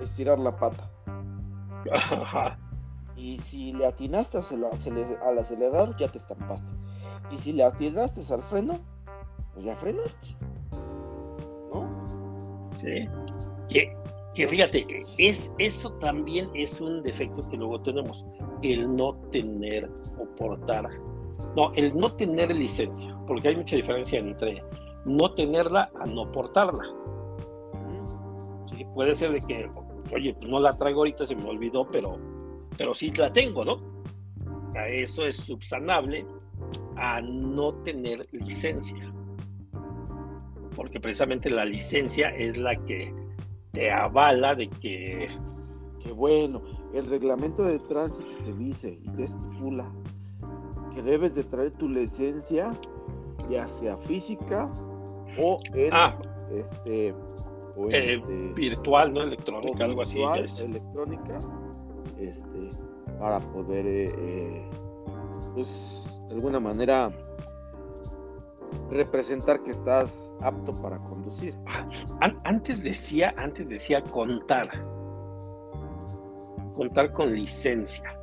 [0.00, 0.90] estirar la pata.
[3.16, 6.70] Y si le atinaste al acele- al acelerador, ya te estampaste.
[7.30, 8.78] Y si le atinaste al freno,
[9.52, 10.36] pues ya frenaste.
[11.72, 11.98] ¿No?
[12.64, 13.08] Sí.
[13.68, 13.96] Que,
[14.34, 14.86] que fíjate,
[15.18, 18.24] es, eso también es un defecto que luego tenemos,
[18.62, 20.88] el no tener o portar
[21.56, 24.62] No, el no tener licencia, porque hay mucha diferencia entre
[25.04, 26.84] no tenerla a no portarla.
[28.94, 29.68] Puede ser de que,
[30.12, 32.16] oye, no la traigo ahorita, se me olvidó, pero,
[32.76, 33.80] pero sí la tengo, ¿no?
[34.88, 36.26] Eso es subsanable
[36.96, 39.12] a no tener licencia.
[40.74, 43.12] Porque precisamente la licencia es la que
[43.74, 45.28] te avala de que
[46.02, 46.60] Que bueno,
[46.92, 49.90] el reglamento de tránsito te dice y te estipula
[50.92, 52.72] que debes de traer tu licencia,
[53.48, 54.66] ya sea física
[55.38, 56.14] o en Ah.
[56.52, 57.12] este
[57.76, 59.22] o en eh, este, virtual, ¿no?
[59.22, 60.22] Electrónica, algo así.
[60.38, 60.60] es.
[60.60, 61.40] electrónica,
[62.18, 62.70] este,
[63.18, 64.70] para poder, eh, eh,
[65.54, 67.10] pues, de alguna manera
[68.90, 71.54] representar que estás apto para conducir.
[72.20, 74.66] An- antes decía, antes decía contar.
[76.74, 78.18] Contar con licencia.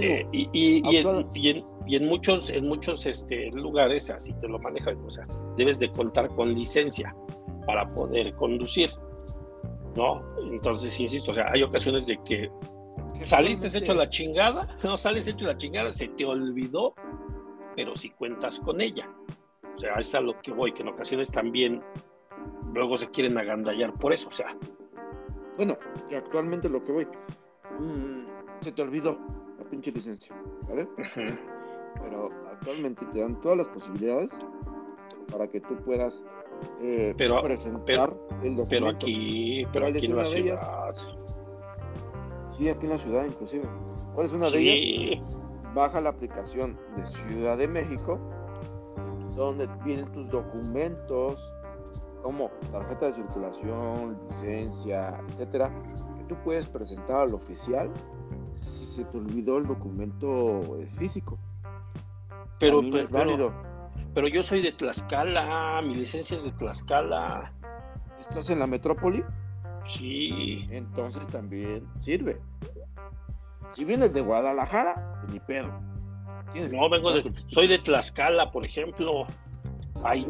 [0.00, 4.08] Eh, y, y- y en, Actual- y en- y en muchos, en muchos este, lugares
[4.10, 4.96] así te lo manejan.
[5.04, 5.24] O sea,
[5.56, 7.14] debes de contar con licencia
[7.66, 8.90] para poder conducir.
[9.96, 10.20] ¿No?
[10.50, 12.50] Entonces, insisto, o sea, hay ocasiones de que
[13.22, 16.94] saliste hecho la chingada, no sales hecho la chingada, se te olvidó,
[17.76, 19.08] pero si cuentas con ella.
[19.74, 21.82] O sea, es a lo que voy, que en ocasiones también
[22.72, 24.28] luego se quieren agandallar por eso.
[24.28, 24.56] O sea,
[25.56, 25.76] Bueno,
[26.08, 27.06] que actualmente lo que voy.
[27.78, 28.24] mm,
[28.62, 29.18] se te olvidó
[29.58, 30.88] la pinche licencia, ¿sale?
[32.02, 34.36] Pero actualmente te dan todas las posibilidades
[35.30, 36.22] para que tú puedas
[36.80, 38.12] eh, Pero- presentar
[38.42, 38.66] el documento.
[38.68, 40.94] pero aquí, pero ¿Cuál aquí en la ciudad.
[42.50, 43.64] Sí, aquí en la ciudad inclusive.
[44.14, 45.38] ¿Cuál es una de ellas?
[45.74, 48.18] Baja la aplicación de Ciudad de México,
[49.34, 51.52] donde vienen tus documentos,
[52.22, 55.70] como tarjeta de circulación, licencia, etcétera,
[56.16, 57.90] que tú puedes presentar al oficial
[58.52, 61.38] si se te olvidó el documento eh, físico.
[62.60, 63.52] pero, es válido.
[64.14, 67.52] pero yo soy de Tlaxcala, mi licencia es de Tlaxcala.
[68.20, 69.22] Estás en la metrópoli,
[69.86, 72.40] Sí, entonces también sirve.
[73.74, 75.68] Si vienes de Guadalajara, pues ni pedo.
[76.52, 79.26] Tienes no vengo de, soy de Tlaxcala, por ejemplo.
[80.04, 80.26] Ahí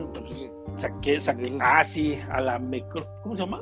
[0.76, 3.61] saqué, saqué, ah, sí, a la micro, ¿cómo se llama?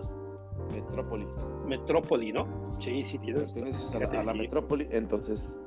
[0.72, 1.26] metrópoli.
[1.66, 2.46] Metrópoli, ¿no?
[2.80, 3.52] Sí, sí, tienes.
[3.52, 4.38] Perteneces a la, fíjate, a la sí.
[4.38, 5.58] metrópoli, entonces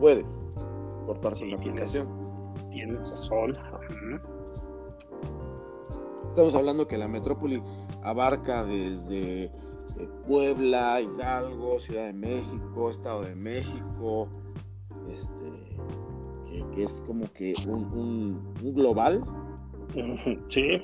[0.00, 0.24] puedes
[1.06, 2.68] portar Sí, la tienes, aplicación.
[2.70, 3.56] tienes razón.
[6.28, 7.62] Estamos hablando que la metrópoli
[8.02, 9.50] abarca desde
[9.98, 14.28] eh, Puebla, Hidalgo, Ciudad de México, Estado de México,
[15.08, 15.76] este,
[16.46, 19.24] que, que es como que un, un- un global.
[20.48, 20.82] Sí.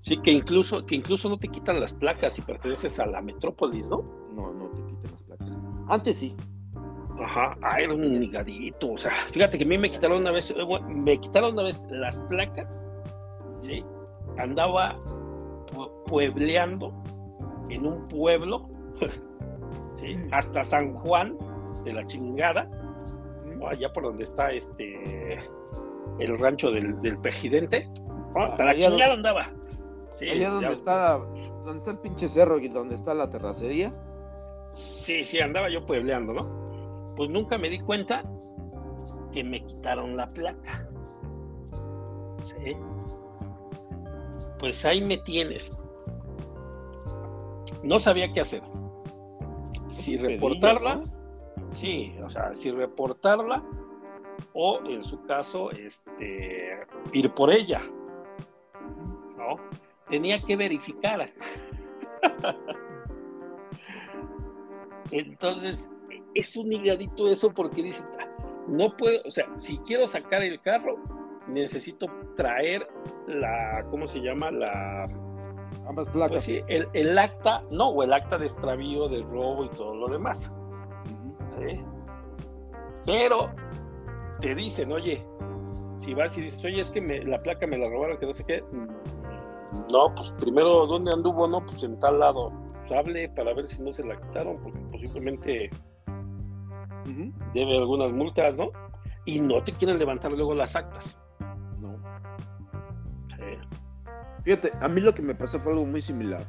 [0.00, 3.86] Sí, que incluso, que incluso no te quitan las placas si perteneces a la metrópolis,
[3.88, 4.02] ¿no?
[4.34, 5.56] No, no te quiten las placas.
[5.88, 6.36] Antes sí.
[7.22, 8.92] Ajá, ah, era un nigadito.
[8.92, 10.56] O sea, fíjate que a mí me quitaron una vez, eh,
[10.90, 12.84] me quitaron una vez las placas,
[13.60, 13.82] ¿sí?
[14.36, 14.98] Andaba
[16.06, 16.92] puebleando
[17.70, 18.68] en un pueblo,
[19.94, 20.16] ¿sí?
[20.32, 21.36] Hasta San Juan
[21.84, 22.68] de la chingada,
[23.46, 23.66] ¿no?
[23.68, 25.38] allá por donde está este
[26.18, 27.88] el rancho del, del presidente.
[28.34, 28.42] ¿no?
[28.44, 29.46] Hasta la Allá donde- chingada andaba.
[30.12, 31.18] Sí, Allá donde ya- está,
[31.64, 33.92] donde está el pinche cerro y donde está la terracería.
[34.68, 37.14] Sí, sí, andaba yo puebleando, ¿no?
[37.16, 38.22] Pues nunca me di cuenta
[39.32, 40.88] que me quitaron la placa.
[42.42, 42.76] Sí.
[44.64, 45.76] Pues ahí me tienes.
[47.82, 48.62] No sabía qué hacer.
[49.90, 51.02] Si reportarla,
[51.70, 53.62] sí, o sea, si reportarla
[54.54, 56.78] o en su caso, este,
[57.12, 57.82] ir por ella,
[59.36, 59.56] ¿no?
[60.08, 61.30] Tenía que verificar.
[65.10, 65.90] Entonces,
[66.34, 68.28] es un higadito eso porque dices, "Ah,
[68.66, 70.96] no puedo, o sea, si quiero sacar el carro,
[71.48, 72.86] necesito traer
[73.26, 74.50] la, ¿cómo se llama?
[74.50, 75.06] La,
[75.86, 76.32] Ambas placas.
[76.32, 79.94] pues sí, el, el acta, no, o el acta de extravío, de robo y todo
[79.94, 80.50] lo demás.
[81.46, 81.80] ¿sí?
[83.04, 83.50] Pero
[84.40, 85.22] te dicen, oye,
[85.98, 88.34] si vas y dices, oye, es que me- la placa me la robaron, que no
[88.34, 88.64] sé qué,
[89.92, 91.46] no, pues primero, ¿dónde anduvo?
[91.48, 94.78] No, pues en tal lado, pues hable para ver si no se la quitaron, porque
[94.90, 95.70] posiblemente
[97.52, 98.70] debe algunas multas, ¿no?
[99.26, 101.18] Y no te quieren levantar luego las actas.
[104.44, 106.46] Fíjate, a mí lo que me pasó fue algo muy similar.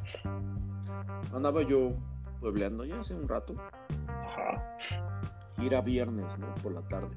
[1.33, 1.93] Andaba yo
[2.41, 3.55] puebleando ya hace un rato.
[4.07, 4.77] Ajá.
[5.57, 6.53] y era viernes, ¿no?
[6.61, 7.15] Por la tarde.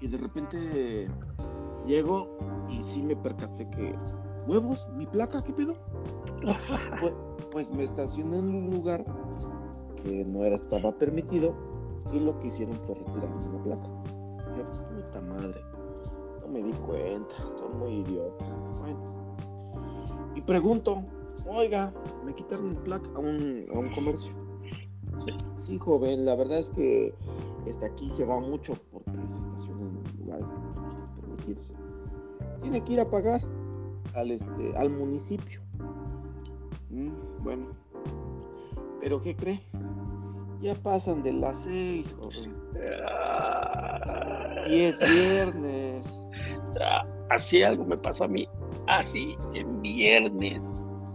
[0.00, 1.08] Y de repente
[1.86, 2.38] llego
[2.70, 3.94] y sí me percaté que,
[4.46, 5.74] huevos, mi placa, ¿qué pedo?
[7.00, 7.12] Pues,
[7.50, 9.04] pues me estacioné en un lugar
[10.02, 11.54] que no era, estaba permitido
[12.12, 13.88] Y lo que hicieron fue retirarme la placa.
[14.56, 15.60] Yo, puta madre.
[16.40, 17.34] No me di cuenta.
[17.36, 18.44] Estoy muy idiota.
[18.80, 19.23] Bueno.
[20.34, 21.02] Y pregunto,
[21.46, 21.92] oiga,
[22.24, 24.32] me quitaron la placa a un, a un comercio.
[25.16, 25.30] Sí.
[25.58, 27.14] Sí, joven, la verdad es que
[27.66, 31.74] este, aquí se va mucho porque se estacionan en lugares que no están permitidos.
[32.60, 33.40] Tiene que ir a pagar
[34.14, 35.60] al, este, al municipio.
[36.90, 37.12] Mm,
[37.42, 37.66] bueno,
[39.00, 39.60] pero ¿qué cree?
[40.60, 42.54] Ya pasan de las seis, joven.
[43.08, 46.06] Ah, Y es viernes.
[47.30, 48.46] Así algo me pasó a mí.
[48.86, 50.66] Así, en viernes.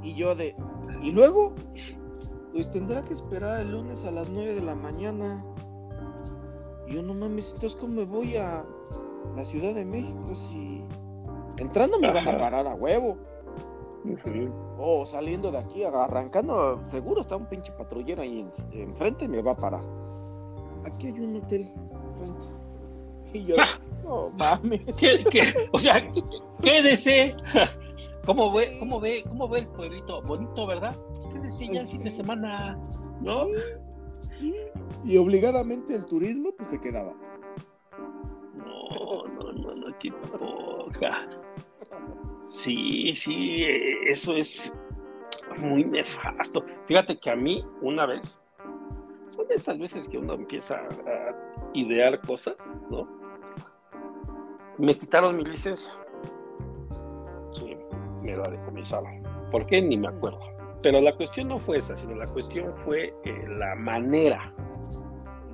[0.02, 0.56] Y yo de...
[1.02, 1.54] ¿Y luego?
[2.52, 5.46] Pues tendrá que esperar el lunes a las 9 de la mañana.
[6.88, 8.66] Y yo no mames, entonces ¿cómo me voy a
[9.36, 10.84] la Ciudad de México si...
[11.58, 13.18] Entrando me van a parar a huevo.
[14.06, 14.50] Ujú.
[14.80, 19.42] O saliendo de aquí, arrancando, seguro está un pinche patrullero ahí en- enfrente y me
[19.42, 19.82] va a parar.
[20.86, 21.70] Aquí hay un hotel
[22.10, 22.46] enfrente.
[23.34, 23.56] Y yo,
[24.04, 24.82] no mames.
[24.98, 25.70] ¿Qué- qué?
[25.72, 26.08] O sea,
[26.62, 27.36] quédese.
[28.26, 30.20] ¿Cómo ve, cómo ve, cómo ve el pueblito?
[30.22, 30.96] Bonito, ¿verdad?
[31.32, 32.80] Quédese ya el fin de semana,
[33.22, 33.48] ¿no?
[35.04, 37.14] Y obligadamente el turismo pues se quedaba.
[38.56, 41.28] No, no, no, no, qué poca.
[42.48, 43.64] Sí, sí,
[44.08, 44.74] eso es
[45.64, 46.64] muy nefasto.
[46.88, 48.40] Fíjate que a mí, una vez,
[49.30, 51.36] son esas veces que uno empieza a
[51.74, 53.08] idear cosas, ¿no?
[54.80, 55.92] Me quitaron mi licencia.
[57.52, 57.76] Sí,
[58.24, 59.22] me la decomisaron.
[59.52, 59.82] ¿Por qué?
[59.82, 60.40] Ni me acuerdo.
[60.82, 64.54] Pero la cuestión no fue esa, sino la cuestión fue eh, la manera,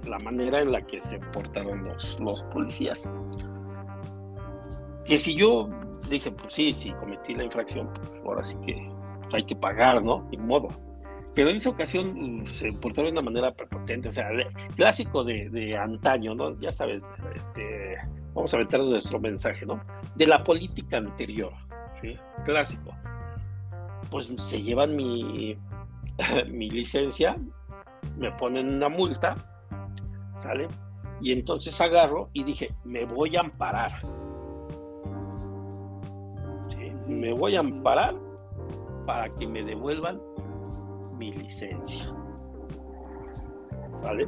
[0.06, 3.10] la manera en la que se portaron los, los policías.
[5.06, 5.70] Que si yo
[6.08, 8.92] dije, pues sí, si cometí la infracción, pues ahora sí que
[9.34, 10.28] hay que pagar, ¿no?
[10.30, 10.68] Ni modo.
[11.36, 14.30] Pero en esa ocasión mm, se portaron de una manera prepotente, o sea,
[14.76, 16.58] clásico de, de antaño, ¿no?
[16.60, 17.06] Ya sabes,
[17.36, 17.98] este,
[18.34, 19.82] vamos a meter nuestro mensaje, ¿no?
[20.16, 21.52] De la política anterior,
[22.02, 22.18] ¿sí?
[22.46, 22.96] Clásico.
[24.10, 25.58] Pues se llevan mi,
[26.50, 27.36] mi licencia,
[28.18, 29.36] me ponen una multa,
[30.38, 30.70] ¿sale?
[31.20, 34.00] Y entonces agarro y dije, me voy a amparar.
[36.70, 36.92] ¿Sí?
[37.08, 38.16] Me voy a amparar
[39.06, 40.20] para que me devuelvan
[41.18, 42.06] mi licencia.
[43.98, 44.28] ¿Sale?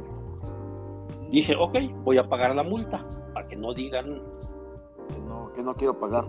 [1.30, 3.00] Dije, ok, voy a pagar la multa
[3.34, 4.22] para que no digan,
[5.12, 6.24] Que no, que no quiero pagar.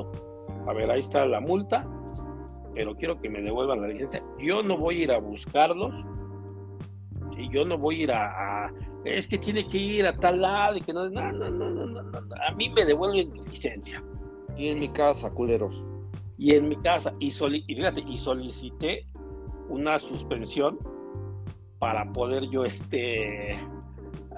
[0.67, 1.87] a ver, ahí está la multa,
[2.73, 4.23] pero quiero que me devuelvan la licencia.
[4.39, 5.95] Yo no voy a ir a buscarlos.
[7.35, 7.49] ¿sí?
[7.51, 8.71] Yo no voy a ir a, a-
[9.05, 11.09] Es que tiene que ir a tal lado y que no.
[11.09, 12.35] No, no, no, no, no, no, no.
[12.35, 14.03] A mí me devuelven mi licencia.
[14.57, 15.81] Y en mi casa, culeros.
[16.37, 19.05] Y en mi casa, y, soli- y fíjate, y solicité
[19.69, 20.77] una suspensión
[21.79, 23.55] para poder yo este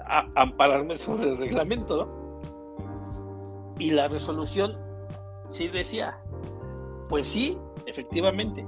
[0.06, 3.72] a- ampararme sobre el reglamento, ¿no?
[3.78, 4.74] Y la resolución
[5.48, 6.18] sí decía,
[7.08, 8.64] pues sí, efectivamente,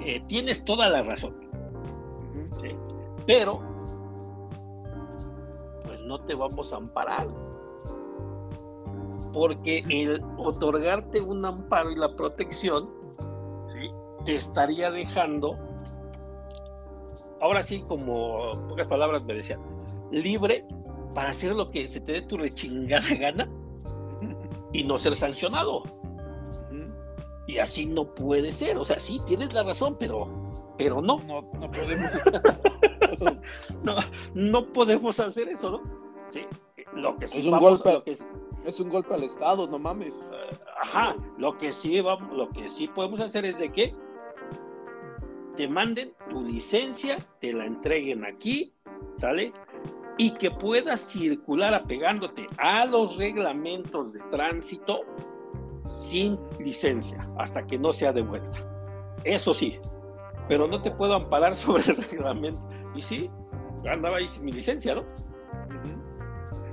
[0.00, 1.34] eh, tienes toda la razón,
[3.26, 3.60] pero
[5.84, 7.28] pues no te vamos a amparar.
[9.32, 12.90] Porque el otorgarte un amparo y la protección.
[14.24, 15.56] Te estaría dejando,
[17.40, 19.60] ahora sí, como en pocas palabras me decían,
[20.10, 20.66] libre
[21.14, 23.48] para hacer lo que se te dé tu rechingada gana
[24.72, 25.82] y no ser sancionado.
[27.46, 28.78] Y así no puede ser.
[28.78, 30.22] O sea, sí, tienes la razón, pero,
[30.78, 31.18] pero no.
[31.26, 32.08] No, no podemos.
[33.82, 33.94] no,
[34.34, 35.82] no podemos hacer eso, ¿no?
[36.30, 36.42] Sí.
[36.94, 37.92] Lo que sí Es un vamos- golpe.
[37.92, 38.24] lo que sí-
[38.64, 40.20] es un golpe al Estado, no mames.
[40.82, 43.94] ajá, lo que sí vamos, lo que sí podemos hacer es de que
[45.60, 48.72] te manden tu licencia, te la entreguen aquí,
[49.18, 49.52] ¿sale?
[50.16, 55.02] Y que puedas circular apegándote a los reglamentos de tránsito
[55.84, 58.66] sin licencia hasta que no sea devuelta.
[59.24, 59.74] Eso sí,
[60.48, 62.66] pero no te puedo amparar sobre el reglamento.
[62.94, 63.30] Y sí,
[63.86, 65.04] andaba ahí sin mi licencia, ¿no?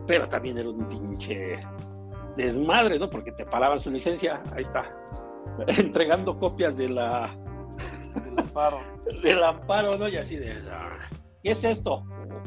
[0.06, 1.60] Pero también era un pinche
[2.38, 3.10] desmadre, ¿no?
[3.10, 4.96] Porque te paraban su licencia, ahí está,
[5.78, 7.38] entregando copias de la,
[8.26, 8.80] El amparo.
[9.24, 10.08] del amparo, ¿no?
[10.08, 10.98] Y así de, ah,
[11.44, 12.04] ¿qué es esto?
[12.06, 12.42] Oh,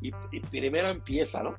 [0.00, 1.54] y, y primero empieza, ¿no?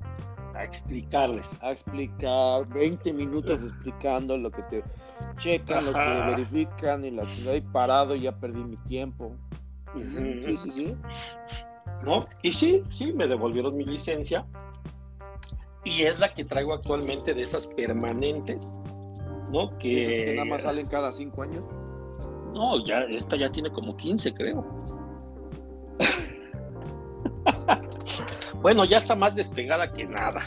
[0.54, 1.58] A explicarles.
[1.62, 4.84] A explicar, 20 minutos explicando lo que te
[5.38, 9.34] checan, lo que verifican y la chingada y parado, ya perdí mi tiempo.
[9.94, 10.96] Sí, sí, sí.
[12.04, 12.24] ¿no?
[12.42, 14.46] Y sí, sí, me devolvieron mi licencia.
[15.84, 18.76] Y es la que traigo actualmente de esas permanentes,
[19.50, 19.76] ¿no?
[19.78, 21.64] Que, que nada más salen cada 5 años.
[22.54, 24.64] No, ya, esta ya tiene como 15, creo.
[28.62, 30.40] Bueno, ya está más despegada que nada.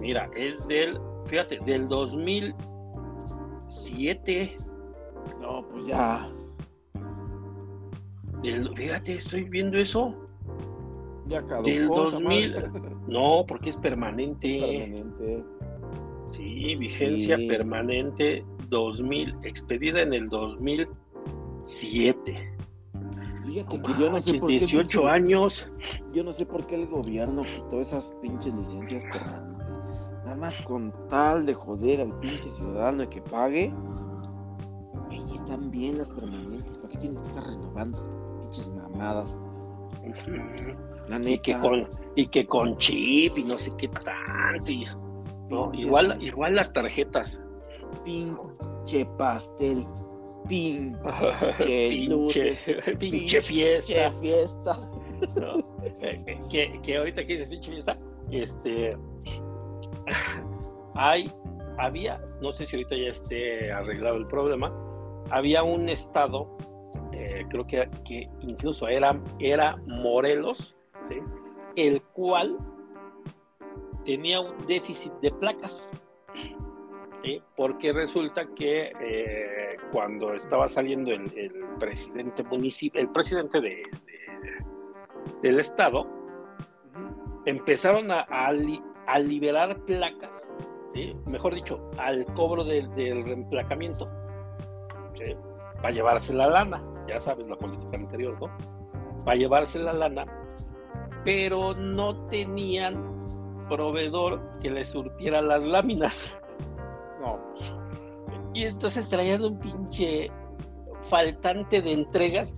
[0.00, 4.56] Mira, es del, fíjate, del 2007.
[5.40, 6.30] No, pues ya.
[8.42, 10.14] Del, fíjate, estoy viendo eso.
[11.26, 11.68] Ya caducó.
[11.68, 12.54] Del esa 2000.
[12.54, 12.70] madre.
[13.08, 14.60] No, porque es permanente.
[14.60, 15.44] Permanente.
[16.28, 17.48] Sí, vigencia Sí.
[17.48, 22.54] permanente 2000, expedida en el 2007.
[23.46, 25.66] Fíjate No que yo no sé manches, por qué 18 pinche- años.
[26.12, 29.56] Yo no sé por qué el gobierno quitó esas pinches licencias permanentes.
[30.24, 33.72] Nada más con tal de joder al pinche ciudadano y que pague.
[35.10, 36.76] Ahí están bien las permanentes.
[36.76, 39.34] ¿Para qué tienes que estar renovando pinches mamadas?
[41.08, 41.30] La neta.
[41.30, 41.82] Y que con,
[42.16, 44.72] y que con chip y no sé qué tanto.
[45.48, 47.40] No, igual, igual las tarjetas.
[48.04, 49.84] Pinche pastel.
[50.48, 50.98] Pinche
[51.58, 54.12] pinche, luces, pinche pinche fiesta.
[54.20, 54.90] fiesta.
[55.40, 55.58] ¿no?
[56.00, 57.98] Eh, que, que ahorita que dices pinche fiesta,
[58.30, 58.96] este
[60.94, 61.30] hay,
[61.78, 64.72] había, no sé si ahorita ya esté arreglado el problema,
[65.30, 66.56] había un estado,
[67.12, 70.76] eh, creo que, que incluso era, era Morelos,
[71.08, 71.16] ¿sí?
[71.76, 72.58] el cual
[74.08, 75.90] tenía un déficit de placas.
[77.56, 81.30] Porque resulta que eh, cuando estaba saliendo el,
[81.78, 86.06] presidente municipal, el presidente de- de- del estado,
[87.44, 90.54] empezaron a, a li- a liberar placas,
[91.26, 94.08] mejor dicho, al cobro del, reemplacamiento,
[95.76, 98.48] para llevarse la lana, ya sabes la política anterior, ¿no?
[99.24, 100.24] Para llevarse la lana,
[101.24, 103.17] pero no tenían
[103.68, 106.36] proveedor que les surtiera las láminas.
[107.20, 107.38] No,
[108.54, 110.30] Y entonces traían un pinche
[111.08, 112.54] faltante de entregas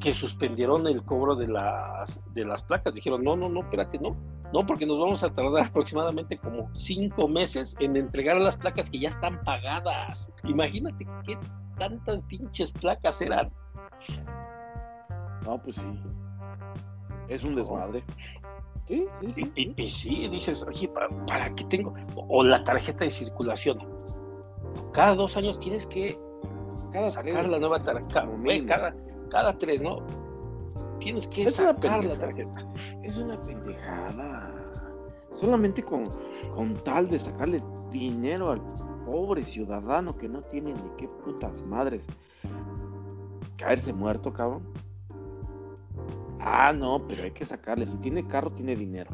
[0.00, 2.94] que suspendieron el cobro de las, de las placas.
[2.94, 4.14] Dijeron, no, no, no, espérate, no.
[4.52, 9.00] No, porque nos vamos a tardar aproximadamente como cinco meses en entregar las placas que
[9.00, 10.30] ya están pagadas.
[10.44, 11.38] Imagínate qué
[11.78, 13.50] tantas pinches placas eran.
[15.44, 16.00] no, pues sí.
[17.28, 18.04] Es un desmadre.
[18.86, 19.52] Sí, sí, Y, sí.
[19.56, 21.94] y- y sí, dices, oye, ¿para, para qué tengo?
[22.16, 23.78] O la tarjeta de circulación.
[24.92, 26.18] Cada dos años tienes que
[26.92, 28.26] Cada sacar tres, la nueva tarjeta.
[28.66, 28.94] cada,
[29.30, 29.98] cada tres, ¿no?
[31.00, 32.68] Tienes que Es sacar la tarjeta.
[33.02, 34.52] Es una pendejada.
[35.32, 36.04] Solamente con,
[36.54, 38.60] con tal de sacarle dinero al
[39.04, 42.06] pobre ciudadano que no tiene ni qué putas madres.
[43.56, 44.62] Caerse muerto, cabrón.
[46.46, 47.86] Ah, no, pero hay que sacarle.
[47.86, 49.10] Si tiene carro, tiene dinero.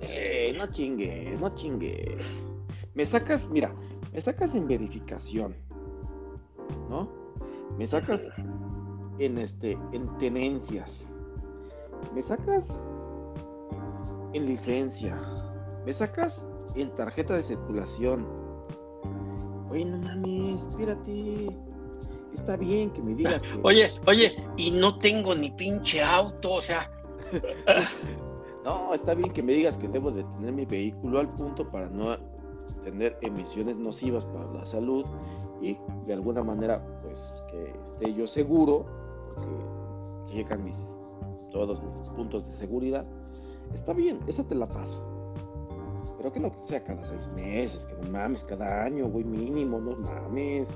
[0.00, 2.46] Eh, no chingues, no chingues.
[2.94, 3.74] Me sacas, mira,
[4.12, 5.56] me sacas en verificación.
[6.88, 7.08] ¿No?
[7.76, 8.30] Me sacas
[9.18, 11.12] en este, en tenencias.
[12.14, 12.66] Me sacas
[14.32, 15.20] en licencia.
[15.84, 18.24] Me sacas en tarjeta de circulación.
[19.70, 21.67] Oye, no mames, espérate.
[22.38, 23.60] Está bien que me digas que.
[23.62, 26.90] Oye, oye, y no tengo ni pinche auto, o sea,
[28.64, 31.88] No, está bien que me digas que debo de tener mi vehículo al punto para
[31.88, 32.16] no
[32.82, 35.04] tener emisiones nocivas para la salud
[35.60, 38.84] y de alguna manera pues que esté yo seguro
[40.28, 40.76] que llegan mis
[41.50, 43.06] todos mis puntos de seguridad.
[43.74, 45.02] Está bien, esa te la paso.
[46.16, 49.96] Pero que no sea cada seis meses, que no mames, cada año, güey, mínimo, no
[49.96, 50.68] mames.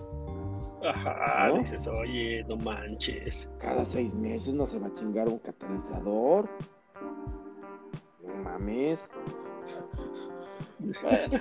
[0.85, 1.59] Ajá, ¿No?
[1.59, 3.49] dices, oye, no manches.
[3.59, 6.49] Cada seis meses no se va a chingar un catalizador.
[8.23, 9.01] No mames.
[11.03, 11.41] Bueno,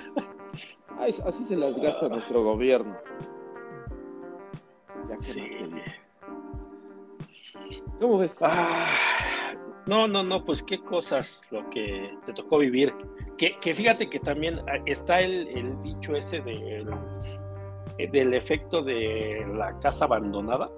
[1.26, 2.96] así se las gasta nuestro gobierno.
[5.08, 5.42] Ya que Sí.
[8.00, 8.36] ¿Cómo ves?
[8.42, 9.54] Ah,
[9.86, 12.94] no, no, no, pues qué cosas lo que te tocó vivir.
[13.38, 16.84] Que, que fíjate que también ah, está el, el dicho ese eh,
[18.10, 20.70] del efecto de la casa abandonada,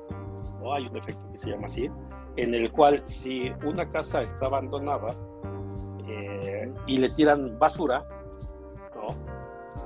[0.61, 0.75] ¿no?
[0.75, 1.89] Hay un efecto que se llama así,
[2.37, 5.16] en el cual si una casa está abandonada
[6.09, 8.05] eh, y le tiran basura,
[8.95, 9.14] ¿no?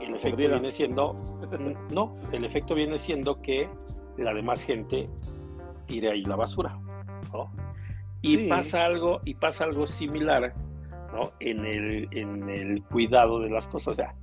[0.01, 1.15] El efecto viene siendo,
[1.91, 3.69] no, el efecto viene siendo que
[4.17, 5.09] la demás gente
[5.87, 6.79] tire ahí la basura,
[7.33, 7.51] ¿no?
[8.23, 8.49] Y Sí.
[8.49, 10.53] pasa algo, y pasa algo similar,
[11.13, 11.31] ¿no?
[11.41, 14.15] En el, en el cuidado de las cosas, o sea,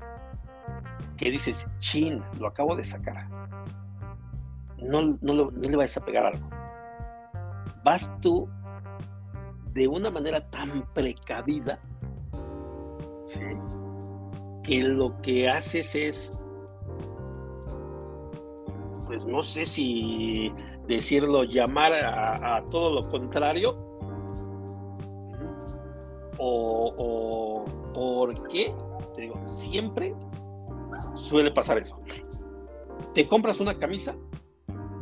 [1.18, 3.28] que dices, chin, lo acabo de sacar.
[4.78, 6.50] No, no, lo- no le vayas a pegar algo.
[7.84, 8.48] Vas tú
[9.74, 11.80] de una manera tan precavida,
[13.26, 13.40] ¿sí?
[14.64, 16.40] Que lo que haces es,
[19.06, 20.52] pues no sé si
[20.88, 23.76] decirlo, llamar a, a todo lo contrario,
[26.38, 28.74] o, o por qué,
[29.16, 30.14] te digo, siempre
[31.16, 32.00] suele pasar eso.
[33.14, 34.16] Te compras una camisa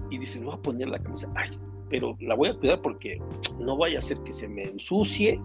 [0.10, 1.58] y dices, voy a poner la camisa, ay,
[1.90, 3.22] pero la voy a cuidar porque
[3.60, 5.40] no vaya a ser que se me ensucie.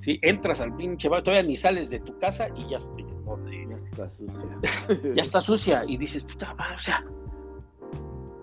[0.00, 0.18] ¿sí?
[0.22, 2.76] Entras al pinche bar, todavía ni sales de tu casa y ya,
[3.24, 4.58] no, Ya está sucia.
[5.14, 5.84] ya está sucia.
[5.86, 7.04] Y dices, puta madre, o sea,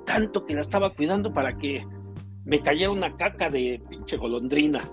[0.05, 1.85] tanto que la estaba cuidando para que
[2.45, 4.89] me cayera una caca de pinche golondrina.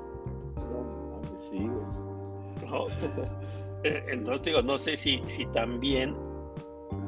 [0.57, 2.71] No mames, sí, güey.
[2.71, 2.87] ¿no?
[3.85, 6.15] Eh, Entonces digo, no sé si, si también,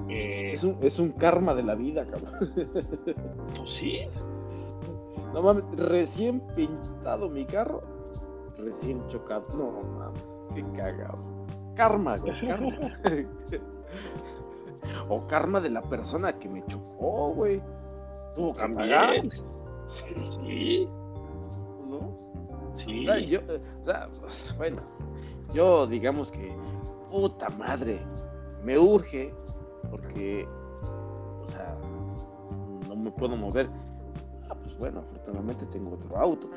[0.08, 2.52] eh, Es un, es un karma de la vida, cabrón.
[3.56, 4.00] pues sí,
[5.32, 7.82] No mames, recién pintado mi carro,
[8.58, 9.44] recién chocado.
[9.56, 10.22] No mames,
[10.54, 11.18] qué cagado.
[11.74, 12.98] Karma, güey, karma.
[15.08, 17.60] o karma de la persona que me chocó, güey.
[18.34, 19.30] Tuvo que pagar, también.
[19.88, 20.88] Sí,
[21.88, 22.16] ¿no?
[22.72, 23.02] sí.
[23.02, 23.40] O sea, yo,
[23.80, 24.04] o sea,
[24.56, 24.82] bueno,
[25.52, 26.52] yo digamos que,
[27.10, 28.00] puta madre,
[28.64, 29.32] me urge
[29.90, 30.46] porque,
[31.42, 31.76] o sea,
[32.88, 33.68] no me puedo mover.
[34.48, 36.50] Ah, pues bueno, afortunadamente tengo otro auto,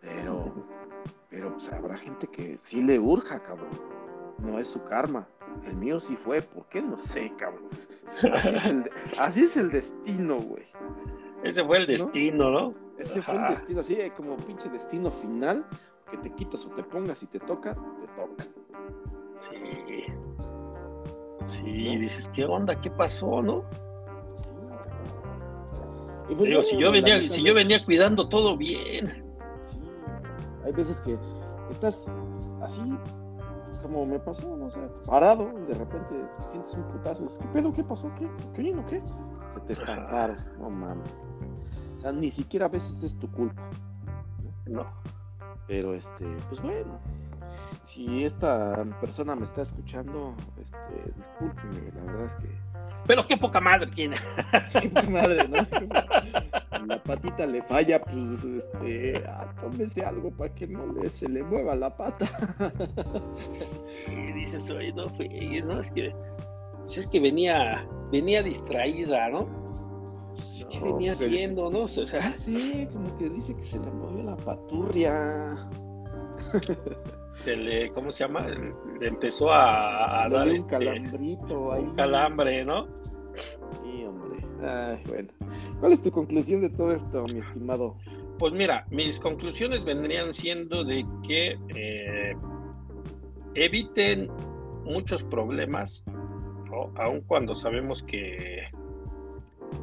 [0.00, 0.52] pero,
[1.28, 3.70] pero pues habrá gente que sí le urja, cabrón.
[4.38, 5.26] No es su karma.
[5.66, 6.82] El mío sí fue, ¿por qué?
[6.82, 7.68] No sé, cabrón.
[8.34, 10.64] Así es el, así es el destino, güey.
[11.42, 12.74] Ese fue el destino, ¿no?
[12.98, 15.64] Ese fue el destino, así eh, como pinche destino final,
[16.10, 18.46] que te quitas o te pongas y te toca, te toca.
[19.36, 20.04] Sí.
[21.46, 22.80] Sí, dices, ¿qué onda?
[22.80, 23.64] ¿Qué pasó, no?
[26.28, 29.22] Y pues Digo, si yo venía, si yo venía cuidando todo bien.
[29.68, 29.78] sí,
[30.64, 31.18] hay veces que
[31.70, 32.10] estás
[32.62, 32.80] así,
[33.82, 36.14] como me pasó, no sé, parado, y de repente
[36.50, 37.72] sientes un putazo, ¿qué pedo?
[37.72, 38.10] ¿Qué pasó?
[38.18, 38.26] ¿Qué?
[38.54, 38.84] ¿Qué vino?
[38.86, 39.00] ¿Qué?
[39.00, 41.12] Se te estancaron, no mames.
[41.98, 43.62] O sea, ni siquiera a veces es tu culpa.
[44.70, 44.84] No.
[45.66, 46.98] Pero este, pues bueno,
[47.84, 52.48] si esta persona me está escuchando, este, discúlpeme, la verdad es que
[53.06, 54.16] Pero qué poca madre tiene.
[54.80, 55.66] Qué poca madre, ¿no?
[56.86, 61.42] La patita le falla, pues, este, ah, tómese algo para que no le, se le
[61.42, 62.26] mueva la pata.
[64.06, 65.80] Y dices, oye, no fregues, ¿no?
[65.80, 66.14] Es que,
[66.84, 69.46] si es que venía, venía distraída, ¿no?
[70.70, 71.78] ¿Qué No, venía pero- haciendo, no?
[71.84, 75.56] O sea, Sí, como que dice que se le movió la paturria.
[77.30, 78.46] Se le, ¿cómo se llama?
[79.00, 81.82] Le empezó a, a dar un este, calambrito ahí.
[81.82, 82.86] un calambre, ¿no?
[83.82, 84.40] Sí, hombre.
[84.62, 85.32] Ay, bueno.
[85.80, 87.96] ¿Cuál es tu conclusión de todo esto, mi estimado?
[88.38, 92.34] Pues mira, mis conclusiones vendrían siendo de que eh,
[93.54, 94.28] eviten
[94.84, 96.04] muchos problemas,
[96.70, 96.92] ¿no?
[96.96, 98.68] aun cuando sabemos que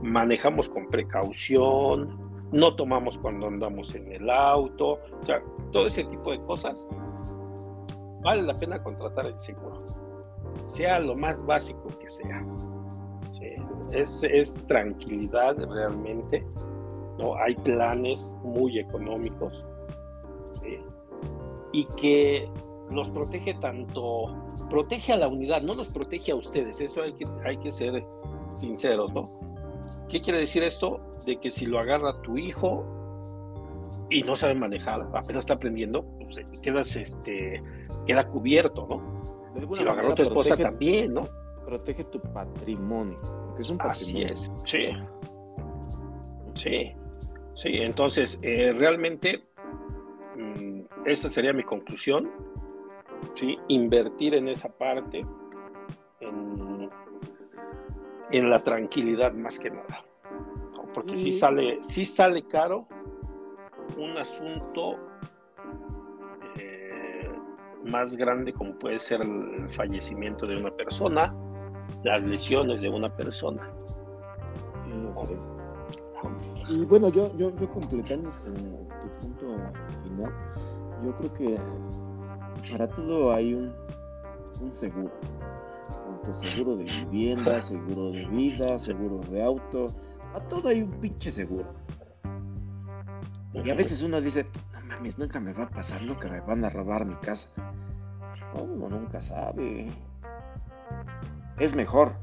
[0.02, 5.42] manejamos con precaución, no tomamos cuando andamos en el auto, o sea,
[5.72, 6.88] todo ese tipo de cosas,
[8.22, 9.78] vale la pena contratar el seguro,
[10.68, 12.46] sea lo más básico que sea.
[13.92, 16.46] Es, es tranquilidad realmente.
[17.18, 17.36] ¿no?
[17.36, 19.66] Hay planes muy económicos
[21.72, 22.50] y que
[22.90, 24.36] los protege tanto,
[24.70, 28.06] protege a la unidad, no los protege a ustedes, eso hay que, hay que ser
[28.50, 29.41] sinceros, ¿no?
[30.12, 31.00] ¿Qué quiere decir esto?
[31.26, 32.86] De que si lo agarra tu hijo
[34.10, 37.64] y no sabe manejar, apenas está aprendiendo, pues, eh, quedas, este,
[38.06, 39.72] queda cubierto, ¿no?
[39.72, 41.24] Si lo agarró tu esposa protege- también, ¿no?
[41.66, 43.16] Protege tu patrimonio,
[43.48, 44.32] porque es un Así patrimonio.
[44.34, 44.88] es, sí.
[46.56, 46.92] Sí,
[47.56, 49.42] sí, entonces eh, realmente
[50.36, 52.30] mm, esa sería mi conclusión,
[53.36, 53.58] ¿sí?
[53.70, 55.26] Invertir en esa parte,
[56.20, 56.81] en,
[58.32, 60.06] en la tranquilidad más que nada,
[60.74, 60.84] ¿no?
[60.94, 62.88] porque si sale, sí sale caro
[63.98, 64.98] un asunto
[66.58, 67.30] eh,
[67.86, 71.34] más grande como puede ser el fallecimiento de una persona,
[72.04, 73.70] las lesiones de una persona.
[75.26, 75.36] Sí.
[76.70, 79.58] Y bueno, yo, yo, yo completando tu, tu punto
[80.04, 80.32] final,
[81.04, 81.58] yo creo que
[82.72, 83.74] para todo hay un,
[84.62, 85.12] un seguro.
[85.90, 89.88] Tanto seguro de vivienda, seguro de vida, seguro de auto.
[90.34, 91.74] A todo hay un pinche seguro.
[93.54, 96.64] Y a veces uno dice, no mames, nunca me va a pasar, nunca me van
[96.64, 97.50] a robar mi casa.
[98.56, 99.90] No, uno nunca sabe.
[101.60, 102.14] Es mejor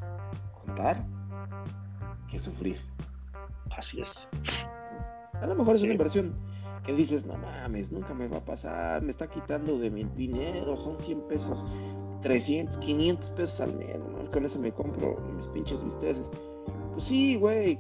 [0.65, 1.05] contar
[2.29, 2.79] que sufrir.
[3.77, 4.29] Así es.
[5.35, 6.35] A lo mejor es una inversión
[6.85, 10.77] que dices, no mames, nunca me va a pasar, me está quitando de mi dinero,
[10.77, 11.67] son 100 pesos,
[12.21, 14.31] 300, 500 pesos al mes, ¿no?
[14.31, 16.31] con eso me compro mis pinches bisteces.
[16.93, 17.79] Pues sí, güey,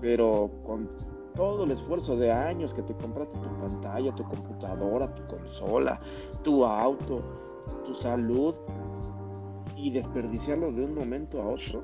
[0.00, 0.88] pero con
[1.34, 6.00] todo el esfuerzo de años que te compraste tu pantalla, tu computadora, tu consola,
[6.42, 7.22] tu auto,
[7.86, 8.54] tu salud
[9.76, 11.82] y desperdiciarlo de un momento a otro,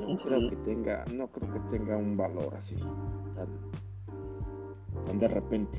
[0.00, 2.76] no creo que tenga, no creo que tenga un valor así
[3.34, 3.48] tan,
[5.06, 5.78] tan de repente.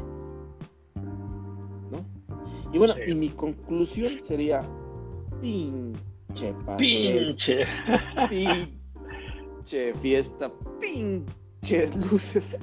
[1.91, 1.99] ¿No?
[2.71, 3.11] Y bueno, Sí.
[3.11, 4.63] y mi conclusión sería
[5.43, 7.65] pinche pastel, Pinche.
[8.29, 12.57] pinche fiesta, pinches luces.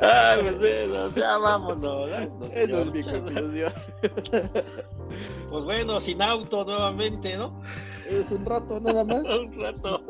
[0.00, 2.10] Ay, pues bueno, ya vámonos.
[2.10, 2.86] Esa señor.
[2.86, 3.72] es mi conclusión.
[5.50, 7.60] Pues bueno, sin auto nuevamente, ¿no?
[8.08, 9.22] Es un rato nada más.
[9.24, 10.00] Un rato.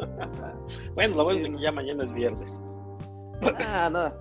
[0.94, 2.60] Bueno, lo bueno es que ya mañana es viernes.
[3.58, 4.16] Ah, nada.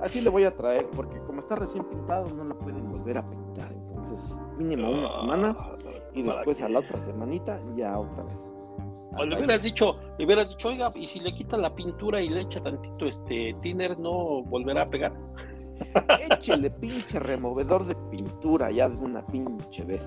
[0.00, 3.28] Así le voy a traer, porque como está recién pintado, no la pueden volver a
[3.28, 3.74] pintar.
[4.08, 5.76] Entonces, mínimo una semana Ah,
[6.14, 8.52] y ¿para después a la otra semanita ya otra vez.
[9.18, 12.28] O le hubieras dicho, le hubieras dicho, oiga, y si le quita la pintura y
[12.28, 15.12] le echa tantito este thinner, ¿no volverá a pegar?
[16.30, 20.04] Échele pinche removedor de pintura ya de una pinche vez.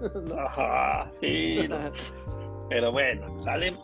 [0.38, 1.76] Ajá, sí, no.
[2.68, 3.76] pero bueno, sale.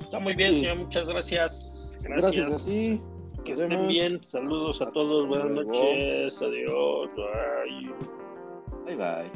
[0.00, 0.60] Está muy bien, Sí.
[0.62, 1.98] señor, muchas gracias.
[2.02, 2.32] Gracias.
[2.36, 3.00] Gracias a ti.
[3.44, 3.88] Que Nos estén vemos.
[3.88, 4.22] bien.
[4.22, 5.28] Saludos a todos.
[5.28, 6.42] Buenas noches.
[6.42, 7.10] Adiós.
[8.86, 9.30] Bye bye.